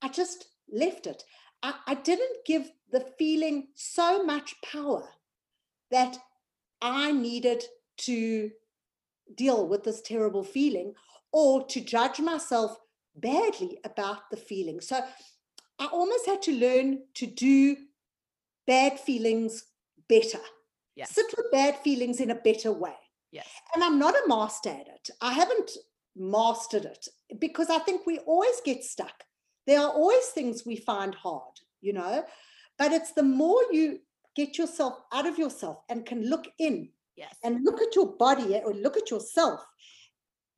[0.00, 1.22] I just left it.
[1.64, 5.08] I, I didn't give the feeling so much power
[5.90, 6.18] that
[6.82, 7.64] I needed
[7.98, 8.50] to
[9.34, 10.92] deal with this terrible feeling
[11.32, 12.76] or to judge myself
[13.16, 14.80] badly about the feeling.
[14.80, 15.00] So
[15.78, 17.76] I almost had to learn to do
[18.66, 19.64] bad feelings
[20.08, 20.40] better.
[20.94, 21.12] Yes.
[21.14, 22.94] Sit with bad feelings in a better way.
[23.32, 23.48] Yes.
[23.74, 25.10] And I'm not a master at it.
[25.20, 25.72] I haven't
[26.14, 29.24] mastered it because I think we always get stuck.
[29.66, 32.24] There are always things we find hard, you know,
[32.78, 34.00] but it's the more you
[34.36, 37.34] get yourself out of yourself and can look in yes.
[37.42, 39.64] and look at your body eh, or look at yourself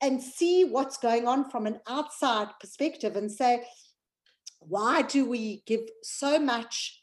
[0.03, 3.65] and see what's going on from an outside perspective and say,
[4.61, 7.03] why do we give so much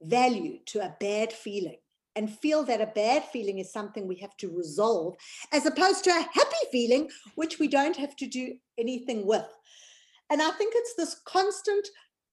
[0.00, 1.76] value to a bad feeling
[2.16, 5.14] and feel that a bad feeling is something we have to resolve
[5.52, 9.46] as opposed to a happy feeling, which we don't have to do anything with?
[10.32, 11.86] And I think it's this constant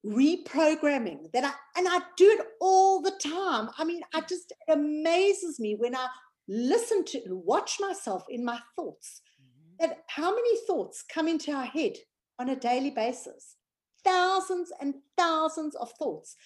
[0.05, 3.69] reprogramming that I, and I do it all the time.
[3.77, 6.07] I mean, I just, it amazes me when I
[6.47, 9.85] listen to watch myself in my thoughts mm-hmm.
[9.85, 11.97] that how many thoughts come into our head
[12.39, 13.57] on a daily basis?
[14.05, 16.37] Thousands and thousands of thoughts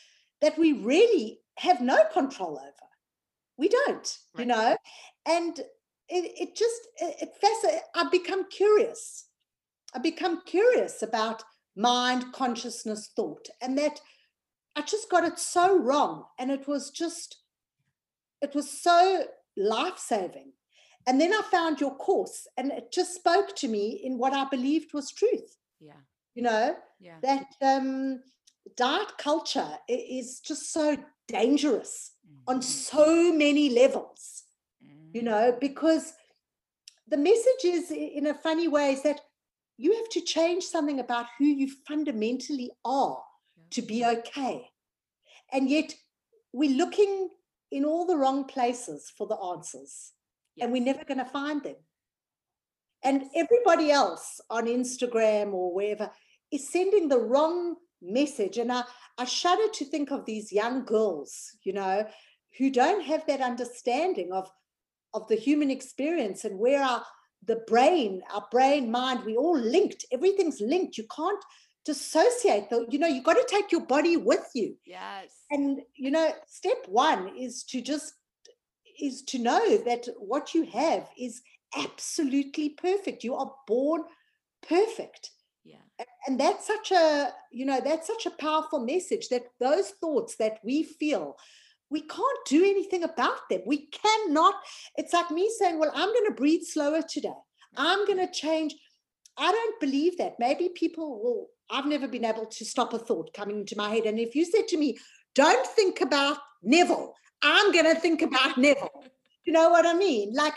[0.41, 2.89] that we really have no control over.
[3.57, 4.39] We don't, right.
[4.39, 4.77] you know,
[5.27, 5.59] and
[6.09, 7.85] it, it just it, it fascinates.
[7.95, 9.27] I become curious.
[9.95, 11.43] I become curious about
[11.75, 14.01] mind, consciousness, thought, and that
[14.75, 17.37] I just got it so wrong, and it was just
[18.41, 19.25] it was so
[19.55, 20.53] life saving
[21.05, 24.45] and then I found your course and it just spoke to me in what I
[24.45, 25.57] believed was truth.
[25.79, 25.93] Yeah.
[26.35, 27.17] You know, yeah.
[27.21, 28.21] that um,
[28.77, 32.55] diet culture is just so dangerous mm-hmm.
[32.55, 34.43] on so many levels,
[34.83, 35.15] mm-hmm.
[35.15, 36.13] you know, because
[37.07, 39.21] the message is in a funny way is that
[39.77, 43.21] you have to change something about who you fundamentally are
[43.71, 44.69] to be okay.
[45.51, 45.93] And yet
[46.51, 47.29] we're looking
[47.71, 50.11] in all the wrong places for the answers
[50.55, 50.65] yes.
[50.65, 51.75] and we're never going to find them.
[53.03, 56.09] And everybody else on Instagram or wherever
[56.51, 58.57] is sending the wrong message.
[58.57, 58.83] And I,
[59.17, 62.05] I shudder to think of these young girls, you know,
[62.57, 64.49] who don't have that understanding of,
[65.13, 67.03] of the human experience and where our
[67.45, 70.05] the brain, our brain, mind, we all linked.
[70.11, 70.97] Everything's linked.
[70.97, 71.43] You can't
[71.85, 74.75] dissociate the, you know, you've got to take your body with you.
[74.85, 75.31] Yes.
[75.51, 78.13] And you know, step one is to just
[78.99, 81.41] is to know that what you have is
[81.75, 83.23] absolutely perfect.
[83.23, 84.03] You are born
[84.67, 85.31] perfect.
[85.63, 86.05] Yeah.
[86.27, 90.59] And that's such a, you know, that's such a powerful message that those thoughts that
[90.63, 91.37] we feel,
[91.89, 93.61] we can't do anything about them.
[93.65, 94.55] We cannot.
[94.97, 97.33] It's like me saying, well, I'm going to breathe slower today.
[97.77, 98.13] I'm mm-hmm.
[98.13, 98.75] going to change.
[99.37, 100.33] I don't believe that.
[100.39, 104.05] Maybe people will, I've never been able to stop a thought coming into my head.
[104.05, 104.97] And if you said to me,
[105.35, 109.03] don't think about Neville, I'm going to think about Neville.
[109.45, 110.33] You know what I mean?
[110.33, 110.53] Like,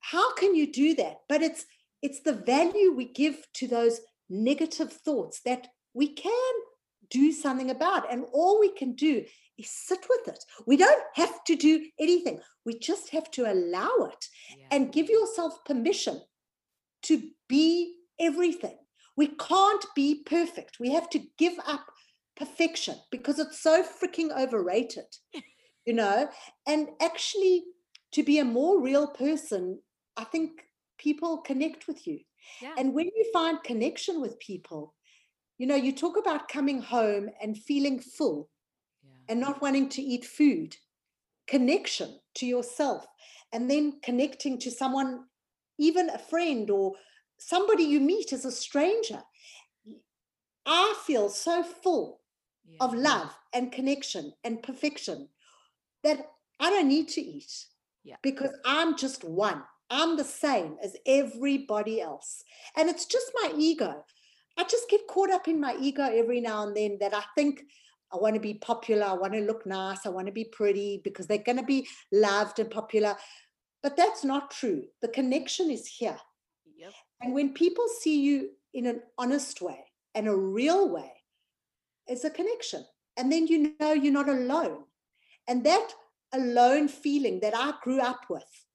[0.00, 1.16] how can you do that?
[1.28, 1.64] But it's
[2.02, 6.52] it's the value we give to those negative thoughts that we can
[7.10, 8.12] do something about.
[8.12, 9.24] And all we can do
[9.58, 10.44] is sit with it.
[10.66, 12.40] We don't have to do anything.
[12.64, 14.66] We just have to allow it yeah.
[14.70, 16.20] and give yourself permission
[17.02, 18.76] to be everything.
[19.16, 20.78] We can't be perfect.
[20.78, 21.86] We have to give up
[22.36, 25.06] perfection because it's so freaking overrated.
[25.86, 26.28] you know,
[26.66, 27.64] and actually
[28.12, 29.80] to be a more real person,
[30.16, 30.50] I think
[30.98, 32.20] people connect with you.
[32.60, 32.74] Yeah.
[32.76, 34.94] And when you find connection with people,
[35.58, 38.50] you know, you talk about coming home and feeling full.
[39.28, 40.76] And not wanting to eat food,
[41.46, 43.06] connection to yourself,
[43.52, 45.24] and then connecting to someone,
[45.78, 46.92] even a friend or
[47.38, 49.22] somebody you meet as a stranger.
[50.64, 52.20] I feel so full
[52.68, 52.78] yeah.
[52.80, 55.28] of love and connection and perfection
[56.02, 56.26] that
[56.58, 57.66] I don't need to eat
[58.04, 58.16] yeah.
[58.22, 59.62] because I'm just one.
[59.90, 62.42] I'm the same as everybody else.
[62.76, 64.04] And it's just my ego.
[64.58, 67.62] I just get caught up in my ego every now and then that I think
[68.12, 69.04] I want to be popular.
[69.04, 70.06] I want to look nice.
[70.06, 73.16] I want to be pretty because they're going to be loved and popular.
[73.82, 74.84] But that's not true.
[75.02, 76.18] The connection is here.
[76.76, 76.92] Yep.
[77.20, 81.12] And when people see you in an honest way and a real way,
[82.06, 82.84] it's a connection.
[83.16, 84.84] And then you know you're not alone.
[85.48, 85.88] And that
[86.32, 88.66] alone feeling that I grew up with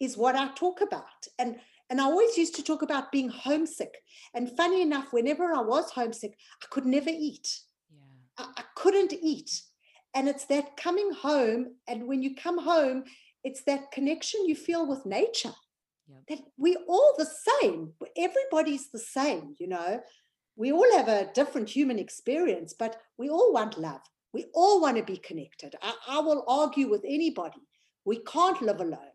[0.00, 1.26] is what I talk about.
[1.38, 1.56] And
[1.90, 3.96] and I always used to talk about being homesick.
[4.32, 7.48] And funny enough, whenever I was homesick, I could never eat.
[8.56, 9.62] I couldn't eat.
[10.14, 11.76] And it's that coming home.
[11.86, 13.04] And when you come home,
[13.44, 15.54] it's that connection you feel with nature.
[16.08, 16.18] Yep.
[16.28, 17.92] That we're all the same.
[18.16, 20.00] Everybody's the same, you know.
[20.56, 24.00] We all have a different human experience, but we all want love.
[24.32, 25.76] We all want to be connected.
[25.82, 27.62] I, I will argue with anybody.
[28.04, 29.14] We can't live alone.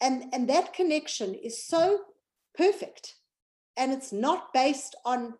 [0.00, 2.00] And, and that connection is so
[2.56, 3.14] perfect.
[3.76, 5.34] And it's not based on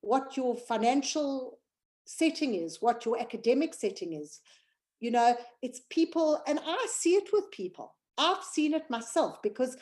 [0.00, 1.57] what your financial
[2.08, 4.40] setting is, what your academic setting is.
[4.98, 7.94] You know, it's people, and I see it with people.
[8.16, 9.76] I've seen it myself because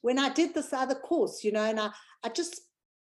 [0.00, 1.90] when I did this other course, you know, and I,
[2.24, 2.62] I just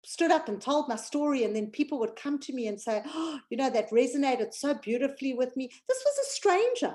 [0.05, 3.03] stood up and told my story, and then people would come to me and say,
[3.05, 5.69] Oh, you know, that resonated so beautifully with me.
[5.89, 6.95] This was a stranger.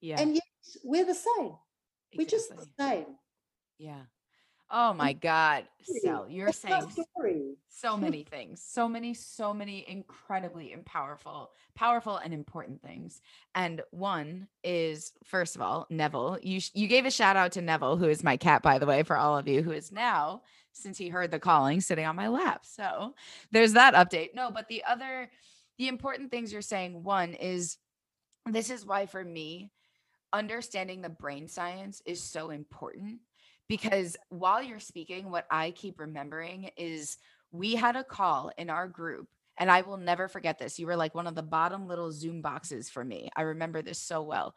[0.00, 0.20] Yeah.
[0.20, 0.42] And yet
[0.82, 1.52] we're the same.
[2.16, 3.06] We're just the same.
[3.78, 4.02] Yeah.
[4.70, 5.64] Oh my God.
[5.82, 7.04] Sel, you're my saying
[7.80, 13.22] so many things so many so many incredibly and powerful powerful and important things
[13.54, 17.62] and one is first of all neville you sh- you gave a shout out to
[17.62, 20.42] neville who is my cat by the way for all of you who is now
[20.72, 23.14] since he heard the calling sitting on my lap so
[23.50, 25.30] there's that update no but the other
[25.78, 27.78] the important things you're saying one is
[28.46, 29.70] this is why for me
[30.32, 33.20] understanding the brain science is so important
[33.70, 37.16] because while you're speaking what i keep remembering is
[37.52, 39.28] we had a call in our group
[39.60, 40.78] and I will never forget this.
[40.78, 43.28] You were like one of the bottom little Zoom boxes for me.
[43.36, 44.54] I remember this so well.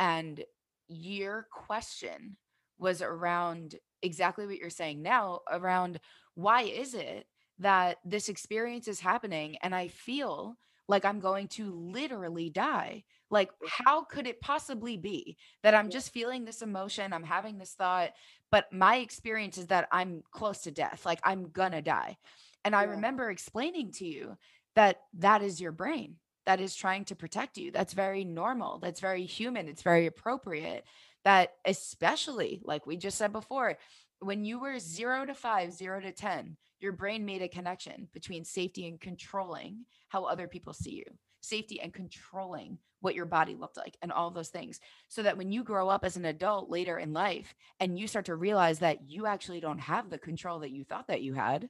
[0.00, 0.42] And
[0.88, 2.36] your question
[2.76, 6.00] was around exactly what you're saying now around
[6.34, 7.26] why is it
[7.60, 10.56] that this experience is happening and I feel
[10.88, 13.04] like I'm going to literally die?
[13.32, 17.12] Like, how could it possibly be that I'm just feeling this emotion?
[17.12, 18.10] I'm having this thought,
[18.52, 21.04] but my experience is that I'm close to death.
[21.04, 22.18] Like, I'm gonna die.
[22.64, 24.36] And I remember explaining to you
[24.76, 26.16] that that is your brain
[26.46, 27.70] that is trying to protect you.
[27.70, 28.78] That's very normal.
[28.78, 29.68] That's very human.
[29.68, 30.84] It's very appropriate.
[31.24, 33.78] That, especially like we just said before,
[34.18, 38.44] when you were zero to five, zero to 10, your brain made a connection between
[38.44, 41.04] safety and controlling how other people see you,
[41.42, 44.80] safety and controlling what your body looked like, and all those things.
[45.08, 48.26] So that when you grow up as an adult later in life and you start
[48.26, 51.68] to realize that you actually don't have the control that you thought that you had,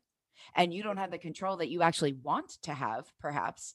[0.54, 3.74] and you don't have the control that you actually want to have, perhaps,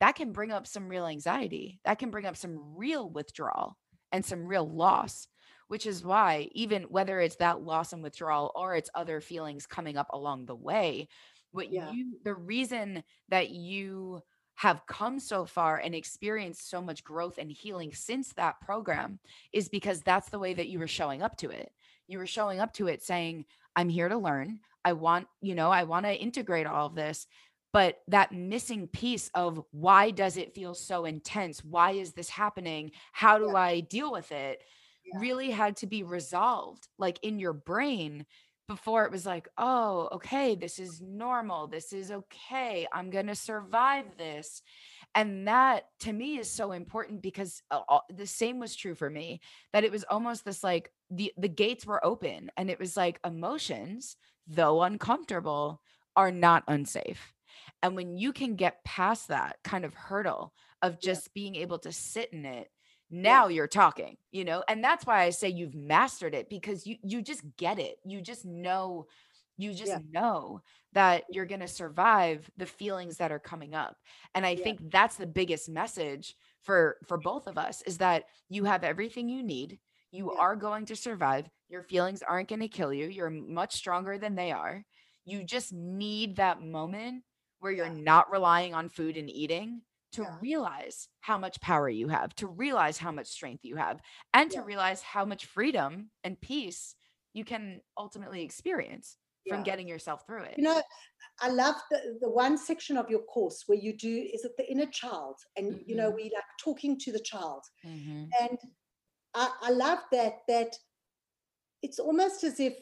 [0.00, 1.80] that can bring up some real anxiety.
[1.84, 3.76] That can bring up some real withdrawal
[4.12, 5.28] and some real loss,
[5.68, 9.96] which is why, even whether it's that loss and withdrawal or it's other feelings coming
[9.96, 11.08] up along the way,
[11.52, 11.90] what Yeah.
[11.90, 14.22] you, the reason that you
[14.56, 19.18] have come so far and experienced so much growth and healing since that program
[19.52, 21.72] is because that's the way that you were showing up to it.
[22.06, 24.60] You were showing up to it saying, I'm here to learn.
[24.84, 27.26] I want, you know, I want to integrate all of this.
[27.72, 31.64] But that missing piece of why does it feel so intense?
[31.64, 32.92] Why is this happening?
[33.10, 33.56] How do Yeah.
[33.56, 34.62] I deal with it?
[35.04, 35.18] Yeah.
[35.18, 38.26] Really had to be resolved, like in your brain,
[38.66, 41.66] before it was like, oh, okay, this is normal.
[41.66, 42.86] This is okay.
[42.92, 44.62] I'm going to survive this.
[45.14, 49.40] And that to me is so important because uh, the same was true for me
[49.72, 53.20] that it was almost this like the the gates were open and it was like
[53.24, 55.80] emotions though uncomfortable
[56.16, 57.32] are not unsafe
[57.82, 61.12] and when you can get past that kind of hurdle of Yeah.
[61.12, 62.68] just being able to sit in it
[63.10, 66.96] now you're talking you know and that's why i say you've mastered it because you
[67.02, 69.06] you just get it you just know
[69.56, 70.00] you just Yeah.
[70.12, 70.60] know
[70.92, 73.96] that you're going to survive the feelings that are coming up
[74.34, 74.56] and i Yeah.
[74.56, 79.28] think that's the biggest message for for both of us is that you have everything
[79.28, 79.78] you need
[80.10, 80.38] you Yeah.
[80.38, 84.34] are going to survive your feelings aren't going to kill you you're much stronger than
[84.34, 84.84] they are
[85.24, 87.22] you just need that moment
[87.60, 89.80] where you're not relying on food and eating
[90.14, 94.00] to realize how much power you have to realize how much strength you have
[94.34, 96.96] and to realize how much freedom and peace
[97.32, 100.82] you can ultimately experience from getting yourself through it You know,
[101.40, 104.70] I love the, the one section of your course where you do is it the
[104.70, 106.12] inner child, and you know Mhm.
[106.12, 108.34] we like talking to the child, Mhm.
[108.40, 108.58] and
[109.34, 110.78] I, I love that that
[111.82, 112.74] it's almost as if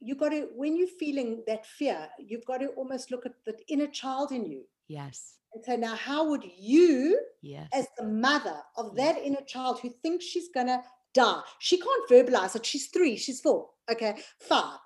[0.00, 3.56] you got to when you're feeling that fear, you've got to almost look at the
[3.68, 4.66] inner child in you.
[4.88, 5.38] Yes.
[5.56, 7.66] And so now, how would you, yes.
[7.72, 10.82] as the mother of that inner child who thinks she's going to
[11.14, 12.66] die, she can't verbalize it.
[12.66, 14.78] She's three, she's four, okay, five.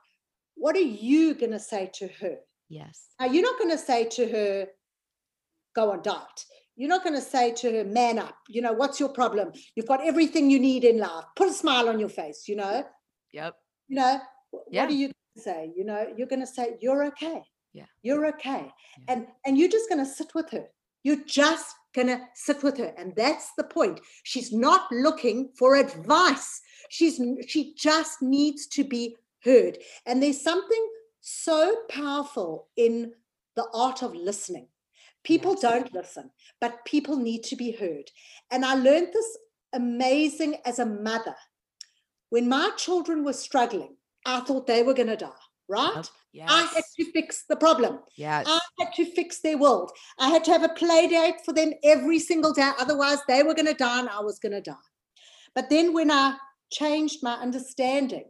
[0.54, 2.36] What are you going to say to her?
[2.68, 3.06] Yes.
[3.18, 4.66] Now, you're not going to say to her,
[5.74, 6.44] go on diet.
[6.76, 8.36] You're not going to say to her, man up.
[8.48, 9.50] You know, what's your problem?
[9.74, 11.24] You've got everything you need in life.
[11.34, 12.84] Put a smile on your face, you know?
[13.32, 13.56] Yep.
[13.88, 14.20] You know,
[14.70, 14.82] yeah.
[14.82, 17.42] what are you going to say you know you're going to say you're okay
[17.72, 17.86] yeah.
[18.02, 18.70] You're okay.
[18.98, 19.04] Yeah.
[19.08, 20.66] and and you're just going to sit with her.
[21.02, 22.92] You're just going to sit with her.
[22.98, 24.00] And that's the point.
[24.24, 26.60] She's not looking for advice.
[26.88, 29.78] She's she just needs to be heard.
[30.06, 30.86] And there's something
[31.20, 33.12] so powerful in
[33.56, 34.68] the art of listening.
[35.22, 38.10] People don't listen but people need to be heard.
[38.50, 39.38] And i learned this
[39.72, 41.36] amazing as a mother.
[42.28, 43.96] When my children were struggling
[44.26, 45.30] I thought they were going to die,
[45.70, 46.10] right?
[46.32, 46.48] Yes.
[46.50, 48.00] I had to fix the problem.
[48.16, 48.46] Yes.
[48.48, 49.90] I had to fix their world.
[50.18, 52.70] I had to have a play date for them every single day.
[52.78, 54.74] Otherwise, they were going to die and I was going to die.
[55.54, 56.36] But then when I
[56.70, 58.24] changed my understanding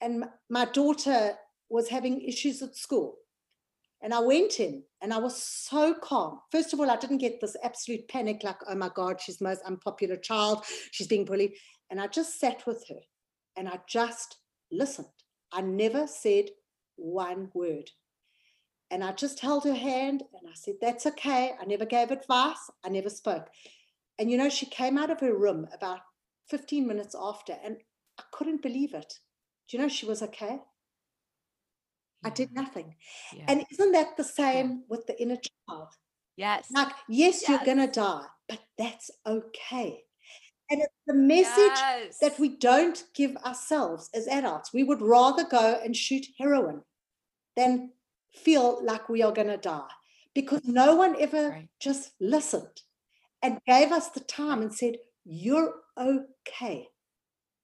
[0.00, 1.34] and my daughter
[1.70, 3.16] was having issues at school,
[4.00, 6.38] and I went in and I was so calm.
[6.52, 9.44] First of all, I didn't get this absolute panic like, oh my God, she's the
[9.44, 10.64] most unpopular child.
[10.92, 11.54] She's being bullied.
[11.90, 13.00] And I just sat with her
[13.56, 14.36] and I just
[14.70, 15.08] listened.
[15.52, 16.50] I never said
[16.96, 17.90] one word.
[18.90, 21.52] And I just held her hand and I said, That's okay.
[21.60, 22.70] I never gave advice.
[22.84, 23.48] I never spoke.
[24.18, 26.00] And you know, she came out of her room about
[26.48, 27.76] 15 minutes after, and
[28.18, 29.12] I couldn't believe it.
[29.68, 30.58] Do you know she was okay?
[30.58, 30.58] Yeah.
[32.24, 32.56] I did mm.
[32.56, 32.94] nothing.
[33.34, 33.44] Yeah.
[33.48, 34.76] And isn't that the same yeah.
[34.88, 35.36] with the inner
[35.68, 35.88] child?
[36.36, 36.68] Yes.
[36.70, 37.48] Like, yes, yes.
[37.48, 40.04] you're going to die, but that's okay.
[40.70, 42.18] And it's the message yes.
[42.20, 44.72] that we don't give ourselves as adults.
[44.72, 46.82] We would rather go and shoot heroin
[47.56, 47.92] than
[48.34, 49.88] feel like we are going to die
[50.34, 51.68] because no one ever right.
[51.80, 52.82] just listened
[53.42, 56.88] and gave us the time and said, You're okay.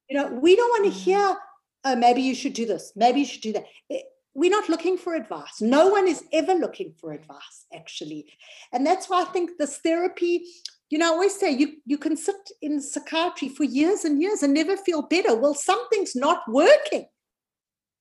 [0.09, 1.03] You know, we don't want to mm.
[1.03, 1.37] hear,
[1.85, 3.65] Oh, maybe you should do this, maybe you should do that.
[3.91, 5.61] It, we're not looking for advice.
[5.61, 8.27] No one is ever looking for advice, actually.
[8.73, 10.45] And that's why I think this therapy
[10.95, 14.45] you know, I always say you, you can sit in psychiatry for years and years
[14.45, 15.35] and never feel better.
[15.35, 17.07] Well, something's not working.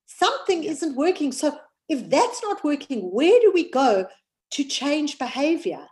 [0.05, 1.31] Something isn't working.
[1.31, 1.57] So
[1.89, 4.05] if that's not working, where do we go
[4.51, 5.87] to change behavior?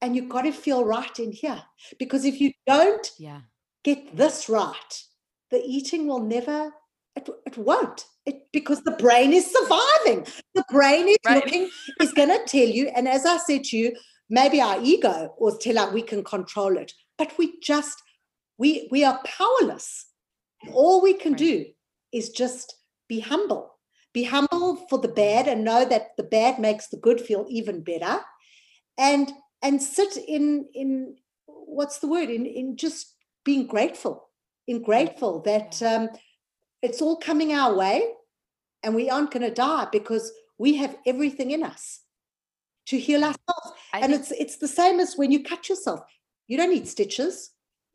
[0.00, 1.62] And you've got to feel right in here.
[1.98, 3.40] Because if you don't yeah.
[3.82, 5.02] get this right,
[5.50, 6.72] the eating will never,
[7.16, 8.06] it, it won't.
[8.24, 10.26] It, because the brain is surviving.
[10.54, 11.44] The brain is right.
[11.44, 11.68] looking,
[12.00, 12.88] is going to tell you.
[12.96, 13.94] And as I said to you,
[14.28, 18.02] maybe our ego will tell us we can control it but we just
[18.58, 20.06] we we are powerless.
[20.72, 21.38] All we can right.
[21.38, 21.64] do
[22.12, 22.76] is just
[23.08, 23.74] be humble.
[24.12, 27.82] Be humble for the bad and know that the bad makes the good feel even
[27.82, 28.20] better.
[28.96, 31.16] And and sit in in
[31.46, 32.30] what's the word?
[32.30, 33.14] In in just
[33.44, 34.28] being grateful.
[34.66, 36.08] In grateful that um,
[36.80, 38.08] it's all coming our way
[38.82, 42.00] and we aren't going to die because we have everything in us
[42.86, 43.72] to heal ourselves.
[43.92, 46.00] I and think- it's it's the same as when you cut yourself.
[46.46, 47.50] You don't need stitches.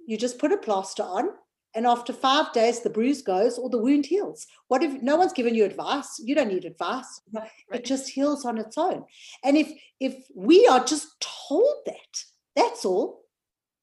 [0.06, 1.30] You just put a plaster on,
[1.76, 4.48] and after five days, the bruise goes or the wound heals.
[4.70, 6.20] What if no one's given you advice?
[6.20, 7.22] You don't need advice.
[7.32, 7.50] Right.
[7.72, 9.06] It just heals on its own.
[9.44, 11.08] And if if we are just
[11.48, 12.24] told that,
[12.56, 13.22] that's all.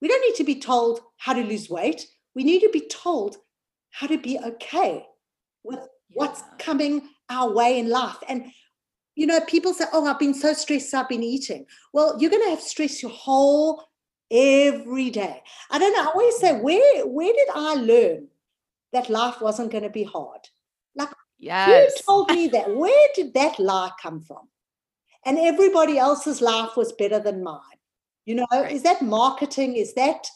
[0.00, 2.06] We don't need to be told how to lose weight.
[2.34, 3.36] We need to be told
[3.90, 5.06] how to be okay
[5.62, 5.86] with yeah.
[6.14, 8.18] what's coming our way in life.
[8.28, 8.50] And
[9.16, 11.66] you know, people say, oh, I've been so stressed, I've been eating.
[11.92, 13.82] Well, you're going to have stress your whole
[14.30, 15.42] every day.
[15.70, 16.02] I don't know.
[16.02, 16.62] I always say, mm.
[16.62, 18.28] where, where did I learn
[18.92, 20.40] that life wasn't going to be hard?
[20.94, 21.08] Like,
[21.38, 21.94] yes.
[21.96, 22.70] who told me that?
[22.76, 24.48] Where did that lie come from?
[25.24, 27.60] And everybody else's life was better than mine.
[28.26, 28.70] You know, right.
[28.72, 29.76] is that marketing?
[29.76, 30.26] Is that,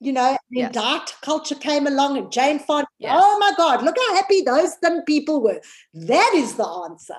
[0.00, 0.72] you know, yes.
[0.72, 3.12] diet culture came along and Jane Fonda, yes.
[3.14, 5.60] oh my God, look how happy those thin people were.
[5.94, 7.16] That is the answer.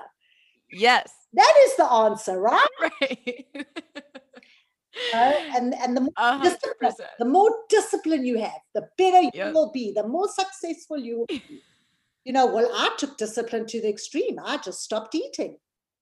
[0.70, 1.10] Yes.
[1.32, 2.66] That is the answer, right?
[2.80, 3.54] Right.
[5.14, 9.54] uh, and and the more, discipline, the more discipline you have, the better you yep.
[9.54, 11.62] will be, the more successful you will be.
[12.24, 14.38] you know, well, I took discipline to the extreme.
[14.44, 15.58] I just stopped eating.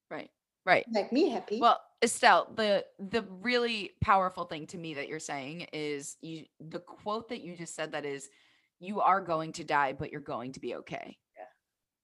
[0.09, 0.31] Right.
[0.65, 0.85] Right.
[0.89, 1.59] Make me happy.
[1.59, 6.79] Well, Estelle, the the really powerful thing to me that you're saying is you the
[6.79, 8.29] quote that you just said that is
[8.79, 11.17] you are going to die, but you're going to be okay.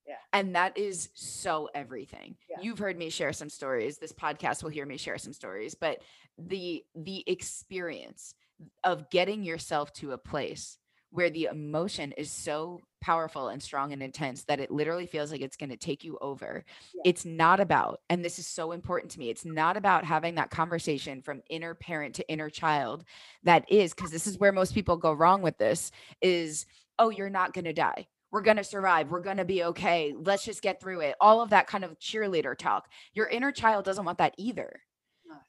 [0.08, 0.16] Yeah.
[0.34, 2.36] And that is so everything.
[2.50, 2.58] Yeah.
[2.62, 3.98] You've heard me share some stories.
[3.98, 6.02] This podcast will hear me share some stories, but
[6.38, 8.36] the the experience
[8.84, 10.78] of getting yourself to a place
[11.14, 15.42] where the emotion is so powerful and strong and intense that it literally feels like
[15.42, 16.66] it's going to take you over.
[16.96, 17.02] Yeah.
[17.06, 20.50] It's not about, and this is so important to me, it's not about having that
[20.50, 23.04] conversation from inner parent to inner child.
[23.44, 26.66] That is, because this is where most people go wrong with this is,
[26.98, 28.08] oh, you're not going to die.
[28.34, 29.10] We're going to survive.
[29.10, 30.14] We're going to be okay.
[30.18, 31.16] Let's just get through it.
[31.22, 32.90] All of that kind of cheerleader talk.
[33.14, 34.82] Your inner child doesn't want that either.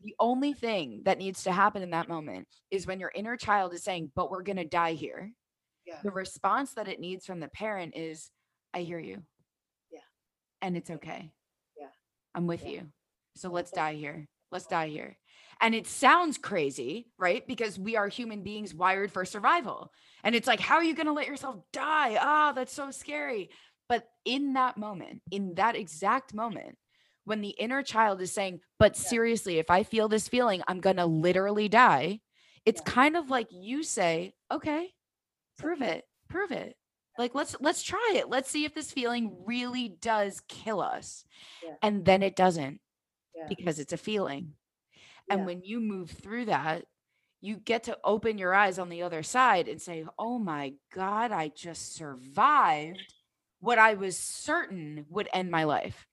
[0.03, 3.74] The only thing that needs to happen in that moment is when your inner child
[3.74, 5.32] is saying, but we're going to die here
[5.87, 5.99] yeah.
[6.03, 8.30] the response that it needs from the parent is
[8.72, 9.22] i hear you
[9.91, 10.01] yeah
[10.62, 11.30] and it's okay
[11.78, 11.89] yeah
[12.35, 12.70] i'm with yeah.
[12.70, 12.82] you
[13.37, 15.16] so let's die here let's die here
[15.61, 19.91] and it sounds crazy right because we are human beings wired for survival
[20.25, 22.16] and it's like how are you going to let yourself die?
[22.20, 23.51] Ah oh, that's so scary.
[23.89, 26.77] But in that moment in that exact moment
[27.25, 30.97] when the inner child is saying but seriously if i feel this feeling i'm going
[30.97, 32.18] to literally die
[32.64, 32.93] it's yeah.
[32.93, 34.89] kind of like you say okay
[35.59, 36.05] prove it
[36.35, 36.77] prove it.
[37.16, 38.29] Like let's let's try it.
[38.29, 41.25] Let's see if this feeling really does kill us.
[41.62, 41.75] Yeah.
[41.81, 42.81] and then it doesn't
[43.37, 43.47] yeah.
[43.49, 44.55] because it's a feeling.
[45.31, 46.85] And when you move through that
[47.45, 51.32] you get to open your eyes on the other side and say oh my god
[51.32, 53.14] i just survived
[53.61, 56.07] what i was certain would end my life.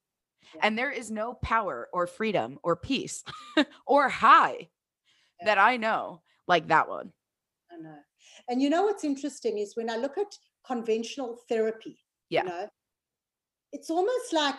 [0.61, 3.23] And there is no power or freedom or peace
[3.85, 4.67] or high
[5.45, 7.13] that i know like that one.
[7.71, 7.97] I know.
[8.49, 11.97] And you know what's interesting is when I look at conventional therapy,
[12.29, 12.43] yeah.
[12.43, 12.69] you know,
[13.71, 14.55] it's almost like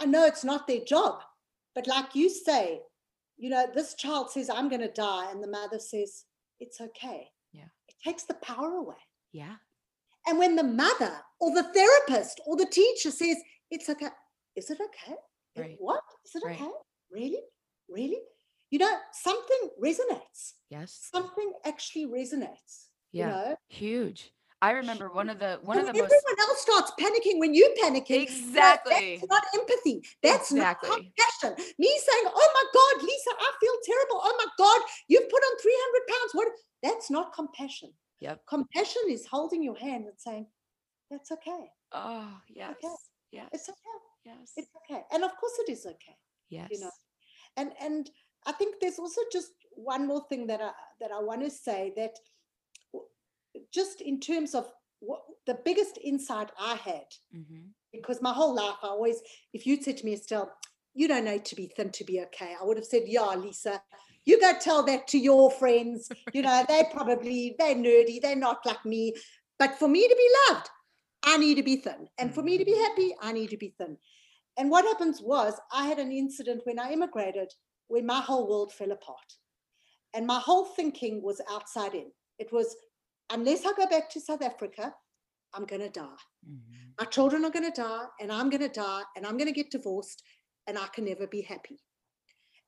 [0.00, 1.22] I know it's not their job,
[1.74, 2.80] but like you say,
[3.38, 5.30] you know, this child says, I'm going to die.
[5.30, 6.24] And the mother says,
[6.60, 7.28] it's okay.
[7.52, 7.68] Yeah.
[7.88, 8.96] It takes the power away.
[9.32, 9.56] Yeah.
[10.26, 13.36] And when the mother or the therapist or the teacher says,
[13.70, 14.08] it's okay,
[14.56, 15.16] is it okay?
[15.56, 15.76] Right.
[15.78, 16.02] What?
[16.26, 16.60] Is it right.
[16.60, 16.70] okay?
[17.10, 17.40] Really?
[17.88, 18.18] Really?
[18.70, 20.54] you know, something resonates.
[20.68, 21.08] Yes.
[21.10, 22.88] Something actually resonates.
[23.12, 23.26] Yeah.
[23.26, 23.56] You know?
[23.68, 24.32] Huge.
[24.60, 27.54] I remember one of the one of the everyone most everyone else starts panicking when
[27.54, 28.22] you panicking.
[28.22, 29.18] Exactly.
[29.20, 30.02] That's not empathy.
[30.22, 30.88] That's exactly.
[30.88, 31.64] not compassion.
[31.78, 34.20] Me saying, "Oh my God, Lisa, I feel terrible.
[34.22, 36.48] Oh my God, you've put on three hundred pounds." What?
[36.82, 37.92] That's not compassion.
[38.20, 38.40] Yep.
[38.48, 40.46] Compassion is holding your hand and saying,
[41.10, 42.72] "That's okay." Oh yes.
[42.72, 42.94] Okay.
[43.30, 43.48] Yes.
[43.52, 43.98] It's okay.
[44.24, 44.52] Yes.
[44.56, 45.02] It's okay.
[45.12, 46.16] And of course, it is okay.
[46.50, 46.68] Yes.
[46.72, 46.90] You know,
[47.56, 48.10] and and
[48.44, 51.92] I think there's also just one more thing that I that I want to say
[51.96, 52.12] that
[53.72, 54.66] just in terms of
[55.00, 57.68] what the biggest insight I had, mm-hmm.
[57.92, 59.20] because my whole life I always,
[59.52, 60.52] if you'd said to me, Estelle,
[60.94, 63.80] you don't need to be thin to be okay, I would have said, Yeah, Lisa,
[64.24, 66.10] you go tell that to your friends.
[66.32, 69.14] You know, they probably they're nerdy, they're not like me.
[69.58, 70.68] But for me to be loved,
[71.24, 72.08] I need to be thin.
[72.18, 72.82] And for me to be mm-hmm.
[72.82, 73.96] happy, I need to be thin.
[74.58, 77.52] And what happens was I had an incident when I immigrated
[77.86, 79.34] when my whole world fell apart.
[80.14, 82.10] And my whole thinking was outside in.
[82.38, 82.76] It was,
[83.30, 84.94] unless I go back to South Africa,
[85.54, 86.22] I'm going to die.
[86.48, 86.90] Mm-hmm.
[86.98, 89.52] My children are going to die, and I'm going to die, and I'm going to
[89.52, 90.22] get divorced,
[90.66, 91.78] and I can never be happy.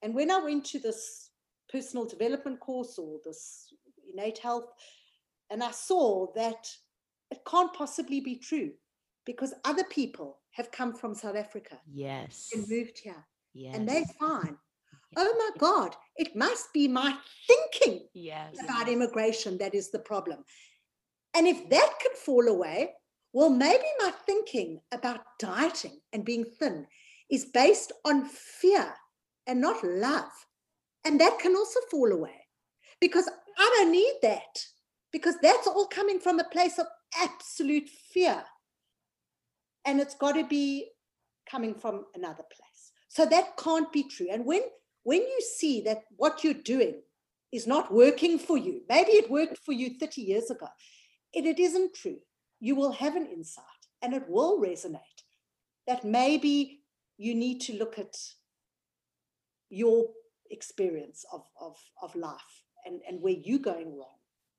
[0.03, 1.31] And when I went to this
[1.71, 3.67] personal development course or this
[4.13, 4.67] innate health,
[5.51, 6.69] and I saw that
[7.31, 8.71] it can't possibly be true
[9.27, 11.79] because other people have come from South Africa.
[11.93, 12.49] Yes.
[12.55, 13.27] And moved here.
[13.53, 13.77] Yes.
[13.77, 14.57] And they're fine
[15.17, 18.57] oh my God, it must be my thinking yes.
[18.63, 20.45] about immigration that is the problem.
[21.35, 22.93] And if that can fall away,
[23.33, 26.87] well, maybe my thinking about dieting and being thin
[27.31, 28.93] is based on fear
[29.47, 30.31] and not love.
[31.05, 32.47] And that can also fall away
[33.01, 34.65] because I don't need that
[35.13, 36.87] because that's all coming from a place of
[37.21, 38.43] absolute fear.
[39.85, 40.89] And it's got to be
[41.51, 42.93] coming from another place.
[43.09, 44.29] So that can't be true.
[44.31, 44.63] And when
[45.03, 47.03] when you see that what you're doing
[47.53, 50.69] is not working for you, maybe it worked for you 30 years ago,
[51.35, 52.19] and it isn't true,
[52.61, 53.65] you will have an insight
[54.03, 55.25] and it will resonate
[55.87, 56.83] that maybe
[57.19, 58.17] you need to look at
[59.71, 60.07] your
[60.51, 64.17] experience of, of, of life and, and where you're going wrong.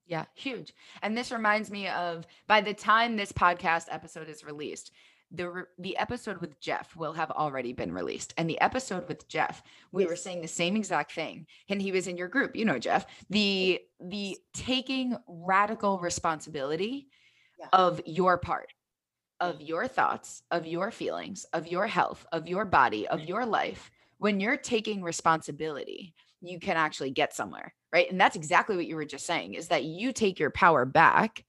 [0.07, 0.73] Yeah, huge.
[1.01, 4.91] And this reminds me of by the time this podcast episode is released,
[5.33, 8.33] the the episode with Jeff will have already been released.
[8.37, 10.09] And the episode with Jeff, we yes.
[10.09, 11.47] were saying the same exact thing.
[11.69, 13.05] And he was in your group, you know, Jeff.
[13.29, 17.07] The the taking radical responsibility
[17.59, 17.67] yeah.
[17.73, 18.73] of your part,
[19.39, 19.67] of mm.
[19.67, 23.89] your thoughts, of your feelings, of your health, of your body, of your life.
[24.17, 28.09] When you're taking responsibility, you can actually get somewhere, right?
[28.11, 31.43] And that's exactly what you were just saying is that you take your power back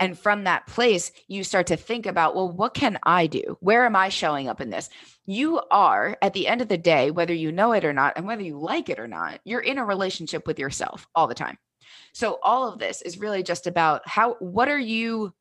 [0.00, 3.56] and from that place, you start to think about, well, what can I do?
[3.60, 4.88] Where am I showing up in this?
[5.26, 8.26] You are, at the end of the day, whether you know it or not, and
[8.26, 11.58] whether you like it or not, you're in a relationship with yourself all the time.
[12.12, 15.32] So all of this is really just about how what are you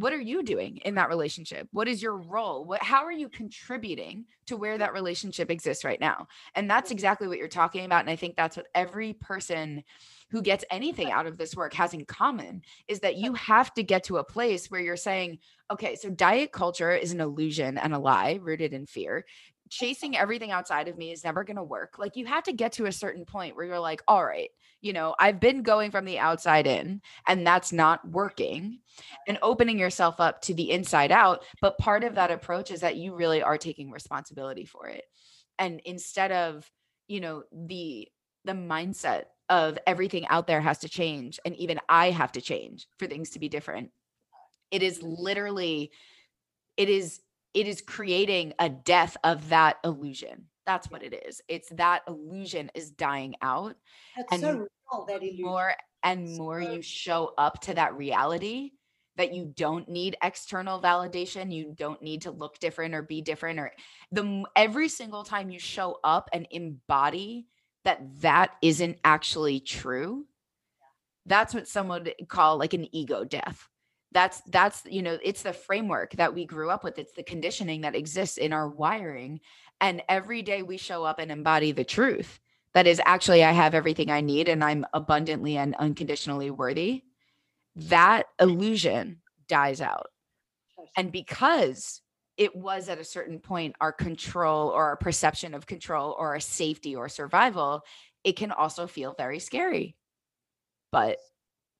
[0.00, 1.68] what are you doing in that relationship?
[1.72, 2.64] What is your role?
[2.64, 6.26] What how are you contributing to where that relationship exists right now?
[6.54, 6.94] And that's mm-hmm.
[6.94, 9.82] exactly what you're talking about and i think that's what every person
[10.30, 13.82] who gets anything out of this work has in common is that you have to
[13.82, 15.38] get to a place where you're saying
[15.70, 19.24] okay so diet culture is an illusion and a lie rooted in fear.
[19.70, 21.98] Chasing everything outside of me is never going to work.
[21.98, 24.48] Like you have to get to a certain point where you're like, all right,
[24.80, 28.78] you know, I've been going from the outside in and that's not working
[29.26, 31.44] and opening yourself up to the inside out.
[31.60, 35.04] But part of that approach is that you really are taking responsibility for it.
[35.58, 36.70] And instead of,
[37.08, 38.08] you know, the
[38.44, 42.86] the mindset of everything out there has to change and even I have to change
[42.98, 43.90] for things to be different.
[44.70, 45.90] It is literally
[46.76, 47.20] it is
[47.54, 50.46] it is creating a death of that illusion.
[50.68, 51.40] That's what it is.
[51.48, 53.74] It's that illusion is dying out.
[54.14, 55.46] That's and so real, that illusion.
[55.46, 58.72] more and more you show up to that reality
[59.16, 63.58] that you don't need external validation, you don't need to look different or be different
[63.58, 63.72] or
[64.12, 67.46] the every single time you show up and embody
[67.84, 70.26] that that isn't actually true.
[71.24, 73.66] That's what someone would call like an ego death
[74.12, 77.82] that's that's you know it's the framework that we grew up with it's the conditioning
[77.82, 79.38] that exists in our wiring
[79.80, 82.40] and every day we show up and embody the truth
[82.74, 87.02] that is actually i have everything i need and i'm abundantly and unconditionally worthy
[87.78, 90.08] that illusion dies out.
[90.96, 92.02] And because
[92.36, 96.40] it was at a certain point our control or our perception of control or our
[96.40, 97.82] safety or survival
[98.24, 99.96] it can also feel very scary.
[100.90, 101.18] But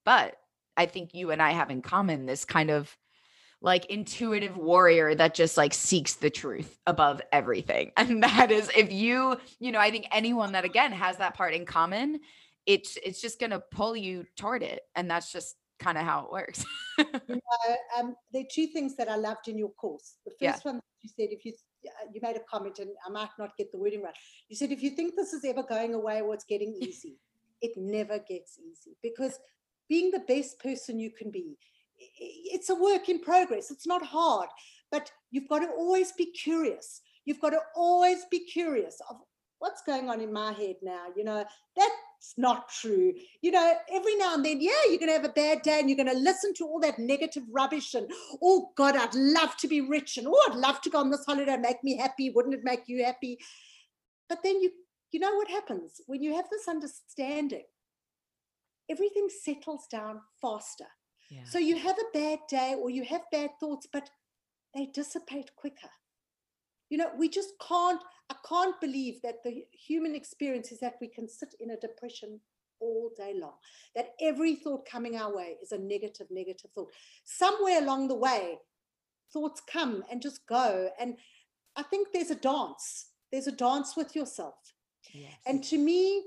[0.05, 0.37] but
[0.77, 2.97] I think you and I have in common this kind of
[3.61, 7.93] like intuitive warrior that just like seeks the truth above everything.
[7.97, 11.55] And that is if you, you know, I think anyone that again has that part
[11.55, 12.21] in common,
[12.67, 16.25] it's it's just going to pull you toward it and that's just kind of how
[16.25, 16.65] it works.
[16.99, 20.17] you know, um, there are two things that I loved in your course.
[20.25, 20.73] The first yeah.
[20.73, 21.53] one you said, if you
[21.87, 24.15] uh, you made a comment, and I might not get the wording right.
[24.49, 27.17] You said, if you think this is ever going away or it's getting easy,
[27.61, 29.39] it never gets easy because
[29.89, 31.57] being the best person you can be.
[32.19, 33.71] It's a work in progress.
[33.71, 34.49] It's not hard,
[34.91, 37.01] but you've got to always be curious.
[37.25, 39.17] You've got to always be curious of
[39.59, 41.07] what's going on in my head now.
[41.17, 41.45] You know,
[41.77, 43.13] that's not true.
[43.43, 45.89] You know, every now and then, yeah, you're going to have a bad day and
[45.89, 48.11] you're going to listen to all that negative rubbish and,
[48.43, 51.27] oh God, I'd love to be rich and, oh, I'd love to go on this
[51.27, 52.31] holiday, make me happy.
[52.31, 53.39] Wouldn't it make you happy?
[54.29, 54.71] But then you,
[55.11, 57.65] you know what happens when you have this understanding
[58.91, 60.87] everything settles down faster.
[61.29, 61.45] Yeah.
[61.45, 64.11] So you have a bad day or you have bad thoughts, but
[64.75, 65.91] they dissipate quicker.
[66.91, 68.01] You know, we just can't,
[68.31, 72.41] I can't believe that the human experience is that we can sit in a depression
[72.81, 73.55] all day long,
[73.95, 76.93] that every thought coming our way is a negative, negative thought.
[77.25, 78.59] Somewhere along the way,
[79.33, 80.89] thoughts come and just go.
[80.99, 81.17] And
[81.77, 84.55] I think there's a dance, there's a dance with yourself.
[85.13, 85.33] Yes.
[85.47, 86.23] And to me,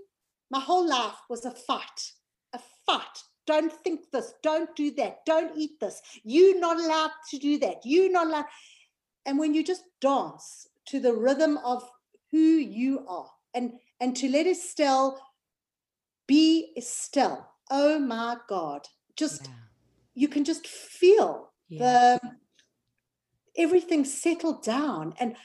[0.52, 2.12] my whole life was a fight
[2.54, 3.24] a fight.
[3.48, 4.34] Don't think this.
[4.44, 5.26] Don't do that.
[5.26, 6.02] Don't eat this.
[6.24, 7.78] You're not allowed to do that.
[7.84, 8.46] You're not allowed.
[9.26, 11.84] And when you just dance to the rhythm of
[12.32, 15.20] who you are and and to let Estelle
[16.28, 17.52] be Estelle.
[17.70, 18.88] Oh my God.
[19.16, 19.54] Just yeah.
[20.16, 22.18] you can just feel yeah.
[22.22, 22.32] the
[23.58, 25.36] everything settled down and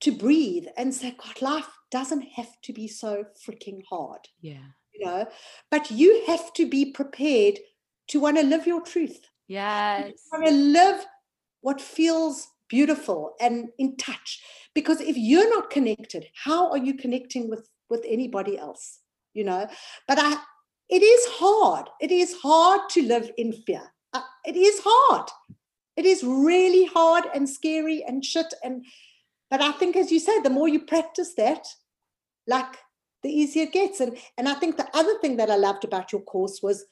[0.00, 4.28] to breathe and say, God, life doesn't have to be so freaking hard.
[4.40, 5.26] Yeah you know
[5.70, 7.58] but you have to be prepared
[8.06, 9.18] to want to live your truth.
[9.48, 10.12] Yes.
[10.32, 11.06] want to live
[11.62, 14.42] what feels beautiful and in touch.
[14.74, 19.00] Because if you're not connected how are you connecting with with anybody else
[19.34, 19.66] you know?
[20.08, 20.36] But i
[20.90, 21.88] it is hard.
[22.00, 23.82] It is hard to live in fear.
[24.12, 25.30] Uh, it is hard.
[25.96, 28.84] It is really hard and scary and shit and
[29.50, 31.64] but i think as you said the more you practice that
[32.48, 32.76] like
[33.24, 33.98] the easier it gets.
[33.98, 36.84] And, and I think the other thing that I loved about your course was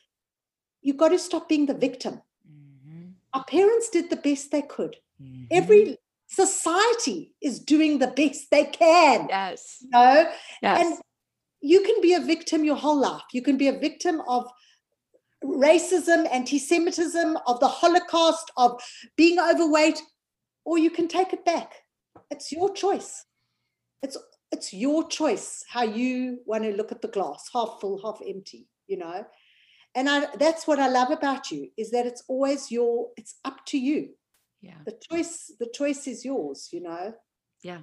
[0.80, 2.22] you got to stop being the victim.
[2.50, 3.10] Mm-hmm.
[3.34, 4.96] Our parents did the best they could.
[5.22, 5.44] Mm-hmm.
[5.52, 9.26] Every society is doing the best they can.
[9.28, 9.78] Yes.
[9.82, 10.32] You know?
[10.62, 10.80] Yes.
[10.80, 10.98] And
[11.60, 13.22] you can be a victim your whole life.
[13.32, 14.50] You can be a victim of
[15.44, 18.80] racism, anti Semitism, of the Holocaust, of
[19.16, 20.00] being overweight,
[20.64, 21.72] or you can take it back.
[22.30, 23.24] It's your choice.
[24.02, 24.16] It's
[24.52, 28.68] it's your choice how you want to look at the glass half full half empty
[28.92, 29.24] you know?
[29.94, 33.64] And I, that's what i love about you is that it's always your it's up
[33.66, 34.10] to you.
[34.60, 34.78] Yeah.
[34.86, 37.14] The choice the choice is yours you know?
[37.62, 37.80] Yeah.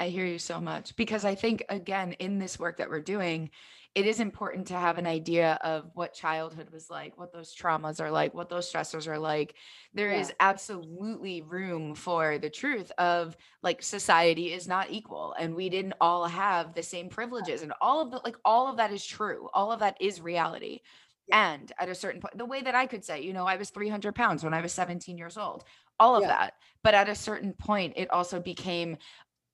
[0.00, 3.50] I hear you so much because I think, again, in this work that we're doing,
[3.94, 8.00] it is important to have an idea of what childhood was like, what those traumas
[8.00, 9.54] are like, what those stressors are like.
[9.92, 10.20] There yeah.
[10.20, 15.94] is absolutely room for the truth of like society is not equal and we didn't
[16.00, 19.48] all have the same privileges and all of the like all of that is true.
[19.52, 20.80] All of that is reality.
[21.28, 21.52] Yeah.
[21.52, 23.70] And at a certain point, the way that I could say, you know, I was
[23.70, 25.64] 300 pounds when I was 17 years old,
[26.00, 26.28] all of yeah.
[26.28, 26.54] that.
[26.82, 28.96] But at a certain point, it also became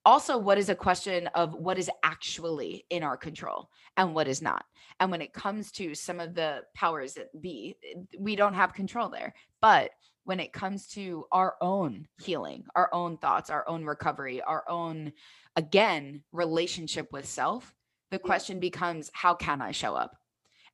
[0.09, 4.41] also what is a question of what is actually in our control and what is
[4.41, 4.65] not?
[4.99, 7.77] And when it comes to some of the powers that be
[8.19, 9.35] we don't have control there.
[9.61, 9.91] But
[10.25, 15.13] when it comes to our own healing our own thoughts our own recovery our own
[15.57, 17.75] again relationship with self
[18.11, 20.17] the question becomes how can i show up?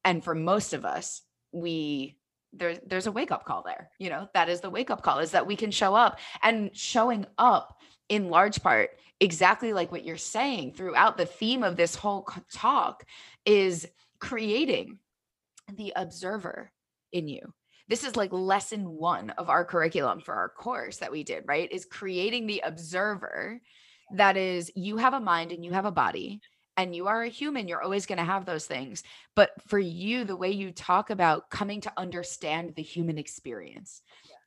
[0.05, 2.19] And for most of us we
[2.53, 4.29] there's there's a wake up call there you know?
[4.35, 6.21] That is the wake up call is that we can show up.
[6.41, 7.77] And showing up
[8.09, 8.91] in large part
[9.21, 13.05] exactly like what you're saying throughout the theme of this whole talk
[13.45, 13.87] is
[14.19, 14.99] creating
[15.77, 16.71] the observer
[17.13, 17.53] in you.
[17.89, 21.71] This is like lesson one of our curriculum for our course that we did right?
[21.71, 23.61] Is creating the observer
[24.13, 26.41] that is you have a mind and you have a body
[26.77, 29.03] and you are a human you're always going to have those things.
[29.37, 34.03] But for you the way you talk about coming to understand the human experience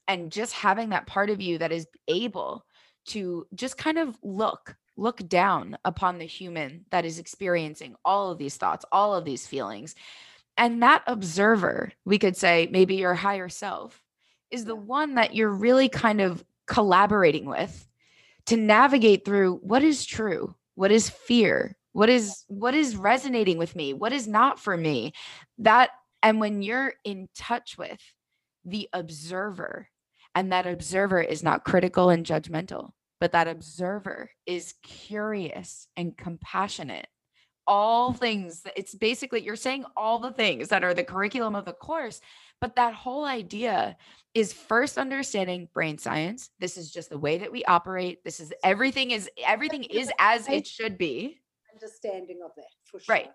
[0.07, 2.65] and just having that part of you that is able
[3.07, 8.37] to just kind of look look down upon the human that is experiencing all of
[8.37, 9.95] these thoughts all of these feelings.
[10.57, 14.01] And that observer we could say maybe your higher self
[14.49, 17.87] is the one that you're really kind of collaborating with
[18.47, 23.75] to navigate through what is true what is fear what is what is resonating with
[23.75, 25.13] me what is not for me.
[25.59, 25.91] That
[26.23, 28.01] and when you're in touch with
[28.65, 29.87] the observer
[30.35, 37.07] and that observer is not critical and judgmental but that observer is curious and compassionate.
[37.65, 41.73] All things it's basically you're saying all the things that are the curriculum of the
[41.73, 42.21] course
[42.61, 43.97] but that whole idea
[44.33, 46.49] is first understanding brain science.
[46.59, 48.23] This is just the way that we operate.
[48.23, 51.39] This is everything is everything is as it should be.
[51.73, 53.13] Understanding of that for sure.
[53.13, 53.29] Right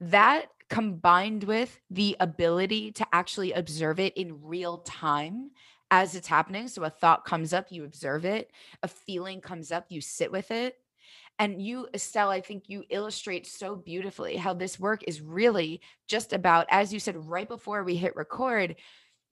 [0.00, 5.50] that combined with the ability to actually observe it in real time
[5.90, 6.68] as it's happening.
[6.68, 8.50] So a thought comes up, you observe it.
[8.82, 10.76] A feeling comes up, you sit with it.
[11.38, 16.32] And you, Estelle, I think you illustrate so beautifully how this work is really just
[16.32, 18.76] about, as you said right before we hit record,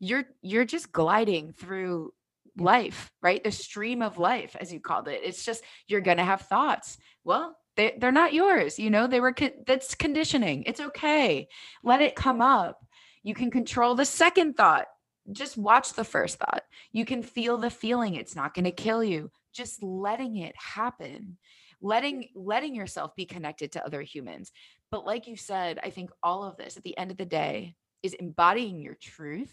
[0.01, 2.13] you're you're just gliding through
[2.59, 3.43] life, right?
[3.43, 5.23] The stream of life, as you called it.
[5.25, 6.99] It's just you're gonna have thoughts.
[7.25, 9.07] Well, they, they're not yours, you know.
[9.07, 10.65] They were con- that's conditioning.
[10.65, 11.49] It's okay.
[11.83, 12.85] Let it come up.
[13.23, 14.87] You can control the second thought
[15.33, 16.63] just watch the first thought.
[16.93, 18.15] You can feel the feeling.
[18.15, 19.31] It's not going to kill you.
[19.53, 21.39] Just letting it happen.
[21.81, 24.53] Letting letting yourself be connected to other humans.
[24.91, 27.75] But like you said, I think all of this at the end of the day
[28.03, 29.53] is embodying your truth,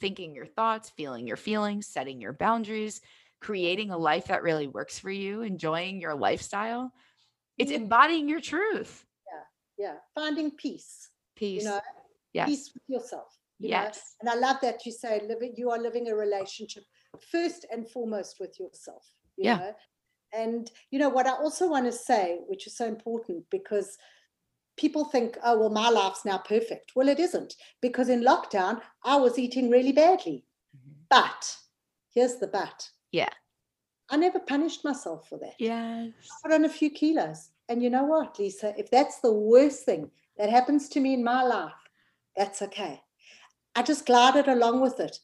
[0.00, 3.00] thinking your thoughts, feeling your feelings, setting your boundaries,
[3.40, 6.92] creating a life that really works for you, enjoying your lifestyle.
[7.58, 7.82] It's mm-hmm.
[7.82, 9.04] embodying your truth.
[9.78, 9.86] Yeah.
[9.86, 9.94] Yeah.
[10.14, 11.08] Finding peace.
[11.36, 11.62] Peace.
[11.62, 11.80] You know,
[12.32, 12.48] yes.
[12.48, 13.38] peace with yourself
[13.68, 14.14] yes.
[14.22, 14.30] Know?
[14.32, 16.84] And I love that you say living, you are living a relationship
[17.30, 19.04] first and foremost with yourself.
[19.36, 19.56] You yeah.
[19.56, 19.74] Know?
[20.34, 23.98] And you know what I also want to say, which is so important because
[24.76, 26.92] people think, oh, well, my life's now perfect.
[26.96, 30.46] Well, it isn't because in lockdown, I was eating really badly.
[30.76, 30.92] Mm-hmm.
[31.10, 31.56] But
[32.14, 32.88] here's the but.
[33.10, 33.28] Yeah.
[34.08, 35.54] I never punished myself for that.
[35.58, 36.10] Yes.
[36.20, 37.50] I put on a few kilos.
[37.68, 38.74] And you know what, Lisa?
[38.76, 41.72] If that's the worst thing that happens to me in my life,
[42.36, 43.00] that's okay.
[43.74, 45.18] I just glided along with it.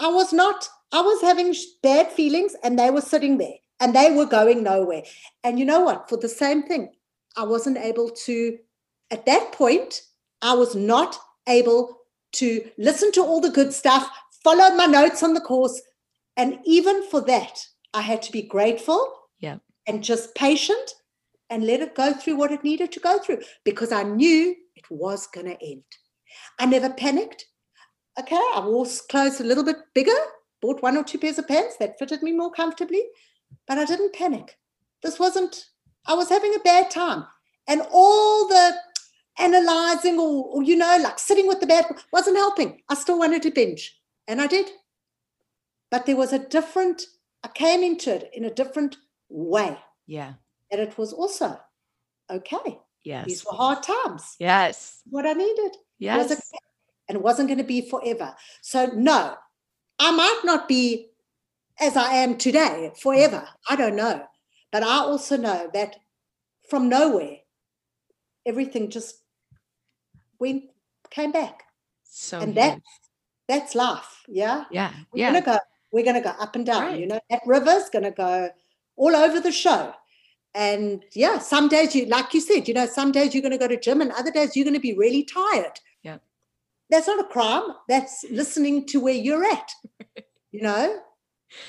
[0.00, 4.10] I was not, I was having bad feelings and they were sitting there and they
[4.10, 5.02] were going nowhere.
[5.42, 6.08] And you know what?
[6.08, 6.92] For the same thing,
[7.36, 8.58] I wasn't able to,
[9.10, 10.02] at that point,
[10.42, 11.16] I was not
[11.48, 11.98] able
[12.32, 14.08] to listen to all the good stuff,
[14.42, 15.80] follow my notes on the course.
[16.36, 19.58] And even for that, I had to be grateful yeah.
[19.86, 20.94] and just patient
[21.50, 24.84] and let it go through what it needed to go through because I knew it
[24.90, 25.84] was going to end.
[26.58, 27.46] I never panicked
[28.18, 30.12] okay, I wore clothes a little bit bigger,
[30.60, 33.02] bought one or two pairs of pants that fitted me more comfortably,
[33.66, 34.58] but I didn't panic.
[35.02, 35.66] This wasn't,
[36.06, 37.26] I was having a bad time.
[37.66, 38.74] And all the
[39.38, 42.82] analyzing or, or you know, like sitting with the bad wasn't helping.
[42.88, 43.98] I still wanted to binge,
[44.28, 44.70] and I did.
[45.90, 47.02] But there was a different,
[47.42, 48.96] I came into it in a different
[49.28, 49.78] way.
[50.06, 50.34] Yeah.
[50.70, 51.60] And it was also
[52.30, 52.78] okay.
[53.04, 53.26] Yes.
[53.26, 54.36] These were hard times.
[54.38, 55.02] Yes.
[55.08, 55.76] What I needed.
[55.98, 56.28] Yes.
[56.28, 56.58] Was okay
[57.08, 58.34] and it wasn't going to be forever.
[58.62, 59.34] So, no,
[59.98, 61.08] I might not be
[61.80, 63.46] as I am today forever.
[63.68, 64.24] I don't know.
[64.72, 65.96] But I also know that
[66.68, 67.36] from nowhere,
[68.46, 69.20] everything just
[70.38, 70.64] went
[71.10, 71.62] came back.
[72.04, 72.80] So and that
[73.48, 74.22] that's life.
[74.28, 74.64] Yeah.
[74.70, 74.92] Yeah.
[75.12, 75.32] We're yeah.
[75.32, 75.58] gonna go,
[75.92, 76.82] we're gonna go up and down.
[76.82, 76.98] Right.
[77.00, 78.50] You know, that river's gonna go
[78.96, 79.92] all over the show.
[80.54, 83.68] And yeah, some days you like you said, you know, some days you're gonna go
[83.68, 85.78] to gym and other days you're gonna be really tired.
[86.90, 86.96] Yeah.
[86.98, 87.74] That's not a crime.
[87.88, 89.70] That's listening to where you're at.
[90.52, 91.00] you know?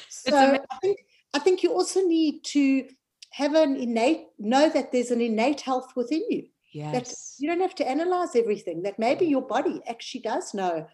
[0.09, 0.35] So.
[0.35, 0.97] I think
[1.35, 2.87] I think you also need to
[3.31, 6.43] have an innate know that there's an innate health within you
[6.91, 7.35] that Yes.
[7.39, 10.87] you don't have to analyze everything that maybe your body actually does know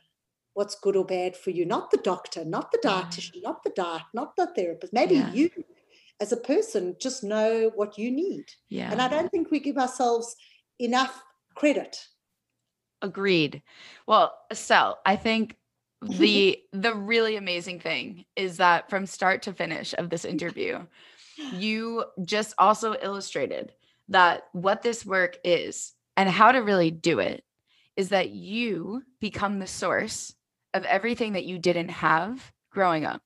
[0.55, 3.03] what's good or bad for you not the doctor not the Yeah.
[3.03, 5.31] dietitian not the diet not the therapist maybe Yeah.
[5.31, 5.49] you
[6.19, 8.91] as a person just know what you need Yeah.
[8.91, 10.35] and i don't think we give ourselves
[10.79, 11.23] enough
[11.55, 11.95] credit
[13.01, 13.61] Agreed.
[14.07, 15.57] Well, Estelle, I think
[16.01, 20.85] the the really amazing thing is that from start to finish of this interview,
[21.53, 23.73] you just also illustrated
[24.09, 27.43] that what this work is and how to really do it
[27.95, 30.35] is that you become the source
[30.73, 33.21] of everything that you didn't have growing up.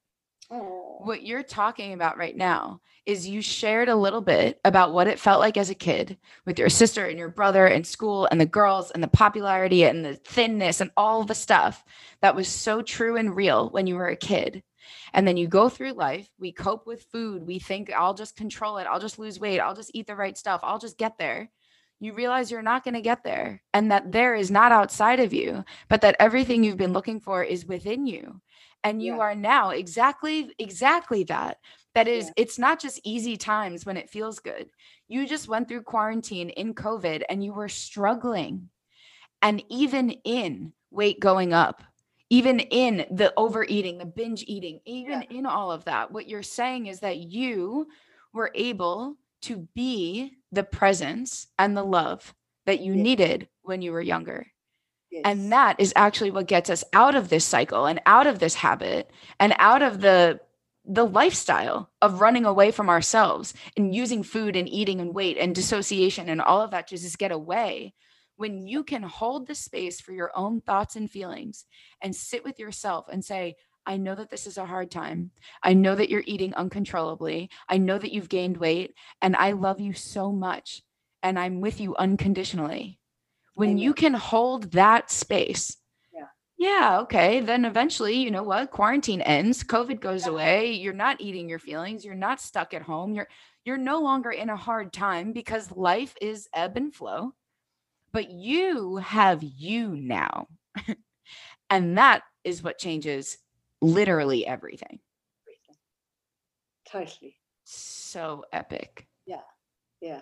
[0.51, 5.07] oh, What you're talking about right now is you shared a little bit about what
[5.07, 8.39] it felt like as a kid with your sister and your brother and school and
[8.39, 11.83] the girls and the popularity and the thinness and all the stuff
[12.21, 14.63] that was so true and real when you were a kid.
[15.13, 18.77] And then you go through life, we cope with food, we think I'll just control
[18.77, 21.49] it, I'll just lose weight, I'll just eat the right stuff, I'll just get there.
[21.99, 25.33] You realize you're not going to get there and that there is not outside of
[25.33, 28.41] you, but that everything you've been looking for is within you.
[28.85, 29.19] And you Yeah.
[29.19, 31.57] are now exactly exactly that
[31.95, 32.33] that is Yeah.
[32.37, 34.69] it's not just easy times when it feels good
[35.09, 38.69] you just went through quarantine in covid and you were struggling
[39.41, 41.83] and even in weight going up
[42.29, 46.87] even in the overeating the binge eating even in all of that what you're saying
[46.87, 47.87] is that you
[48.33, 52.33] were able to be the presence and the love
[52.65, 53.03] that you Yeah.
[53.03, 54.47] needed when you were younger
[55.15, 55.21] yes.
[55.25, 58.55] and that is actually what gets us out of this cycle and out of this
[58.55, 59.09] habit
[59.39, 60.39] and out of the
[60.87, 65.55] the lifestyle of running away from ourselves and using food and eating and weight and
[65.55, 67.93] dissociation and all of that to just get away
[68.35, 71.65] when you can hold the space for your own thoughts and feelings
[72.01, 73.55] and sit with yourself and say
[73.87, 75.29] I know that this is a hard time.
[75.61, 77.51] I know that you're eating uncontrollably.
[77.69, 80.81] I know that you've gained weight and I love you so much
[81.21, 82.99] and I'm with you unconditionally
[83.55, 85.77] when you can hold that space.
[86.13, 86.27] Yeah.
[86.57, 90.31] yeah okay then eventually you know what quarantine ends covid goes Yeah.
[90.31, 93.27] away you're not eating your feelings you're not stuck at home you're
[93.65, 97.33] you're no longer in a hard time because life is ebb and flow.
[98.13, 100.47] But you have you now.
[101.69, 103.39] And that is what changes
[103.81, 104.99] literally everything.
[106.87, 107.37] Totally.
[107.63, 109.07] So epic.
[109.25, 109.41] Yeah
[110.01, 110.21] the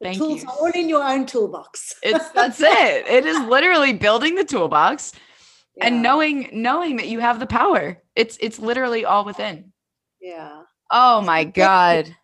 [0.00, 0.48] Thank tools you.
[0.48, 1.94] are all in your own toolbox.
[2.02, 3.06] It's that's it.
[3.06, 5.12] It is literally building the toolbox
[5.80, 8.02] and knowing knowing that you have the power.
[8.14, 9.72] It's it's literally all within.
[10.20, 10.62] Yeah.
[10.90, 11.62] Oh my Thank you.
[11.62, 12.16] god.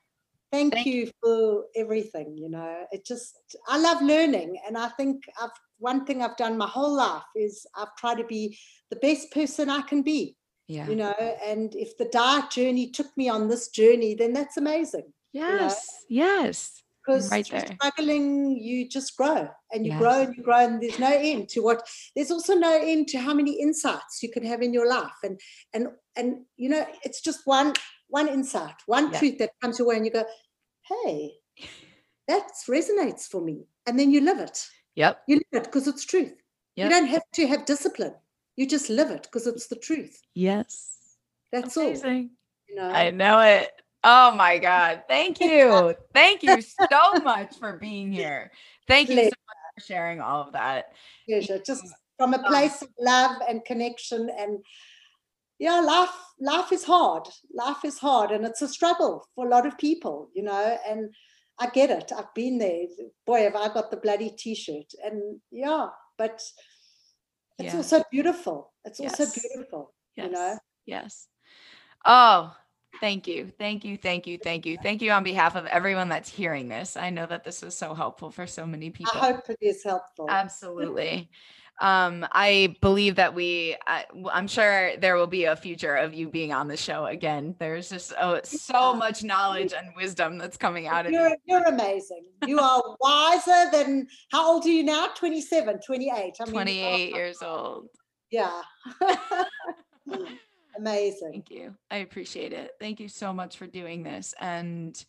[0.52, 2.86] Thank, Thank you for everything you know.
[2.92, 6.94] It just i love learning and i think i've one thing i've done my whole
[6.94, 8.56] life is i've tried to be
[8.90, 10.36] the best person i can be
[10.68, 10.88] yeah.
[10.88, 11.14] you know.
[11.46, 16.83] And if the diet journey took me on this journey then that's amazing yes yes
[17.04, 20.00] because Right through struggling you just grow and you Yes.
[20.00, 21.86] grow and you grow and there's no end to what
[22.16, 25.38] there's also no end to how many insights you can have in your life and
[25.74, 27.74] and and you know it's just one
[28.08, 29.18] one insight one Yeah.
[29.18, 30.24] truth that comes your way and you go
[30.88, 31.32] hey
[32.28, 34.66] that resonates for me and then you live it.
[34.96, 35.22] Yep.
[35.28, 36.32] You live it because it's truth.
[36.76, 36.84] Yep.
[36.84, 38.14] you don't have to have discipline.
[38.56, 40.20] You just live it because it's the truth.
[40.34, 40.98] Yes.
[41.52, 41.86] That's all.
[41.88, 42.30] Amazing.
[42.68, 42.88] You know?
[42.88, 43.70] I know it
[44.04, 45.04] oh my god.
[45.08, 45.94] Thank you.
[46.12, 48.50] Thank you so much for being here.
[48.86, 50.92] Thank you so much for sharing all of that.
[51.28, 51.58] Pleasure.
[51.64, 51.84] Just
[52.18, 54.58] from a um, place of love and connection and
[55.58, 57.24] yeah life life is hard.
[57.52, 61.10] Life is hard and it's a struggle for a lot of people you know and
[61.58, 62.12] i get it.
[62.16, 62.86] I've been there.
[63.26, 64.92] Boy have i got the bloody t-shirt.
[65.04, 65.88] And yeah
[66.18, 66.42] but
[67.58, 67.76] it's Yeah.
[67.76, 68.72] also beautiful.
[68.84, 70.58] It's also beautiful yes you know.
[70.86, 71.28] Yes.
[72.04, 72.54] Oh
[73.04, 73.52] thank you.
[73.58, 74.78] Thank you thank you thank you.
[74.82, 76.96] Thank you on behalf of everyone that's hearing this.
[76.96, 79.12] I know that this was so helpful for so many people.
[79.14, 80.26] i hope it is helpful.
[80.30, 81.28] Absolutely.
[81.82, 86.28] Um, I believe that we, I, am sure there will be a future of you
[86.28, 87.56] being on the show again.
[87.58, 91.36] There's just oh, so much knowledge and wisdom that's coming out of you're, you.
[91.44, 92.24] you're amazing.
[92.46, 95.08] You are wiser than how old are you now?
[95.14, 97.88] 27 28 i mean 28 oh, years old.
[98.30, 98.62] yeah
[100.76, 101.74] amazing Thank you.
[101.90, 102.72] I appreciate it.
[102.80, 104.34] Thank you so much for doing this.
[104.40, 105.02] And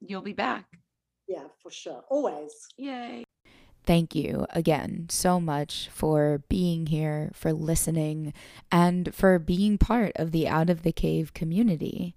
[0.00, 0.66] you'll be back.
[1.28, 2.04] Yeah, for sure.
[2.08, 2.52] Always.
[2.76, 3.24] Yay.
[3.84, 8.34] Thank you again so much for being here, for listening,
[8.70, 12.14] and for being part of the Out of the Cave community.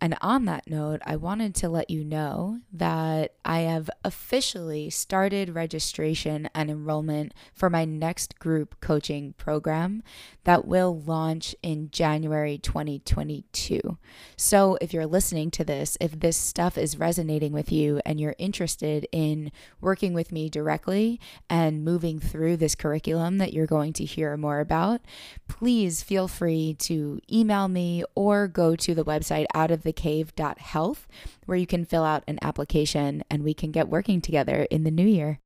[0.00, 5.54] And on that note, I wanted to let you know that I have officially started
[5.54, 10.02] registration and enrollment for my next group coaching program
[10.44, 13.98] that will launch in January 2022.
[14.36, 18.36] So, if you're listening to this, if this stuff is resonating with you and you're
[18.38, 21.20] interested in working with me directly
[21.50, 25.02] and moving through this curriculum that you're going to hear more about,
[25.46, 31.06] please feel free to email me or go to the website out of the thecave.health,
[31.46, 34.90] where you can fill out an application and we can get working together in the
[34.90, 35.40] new year.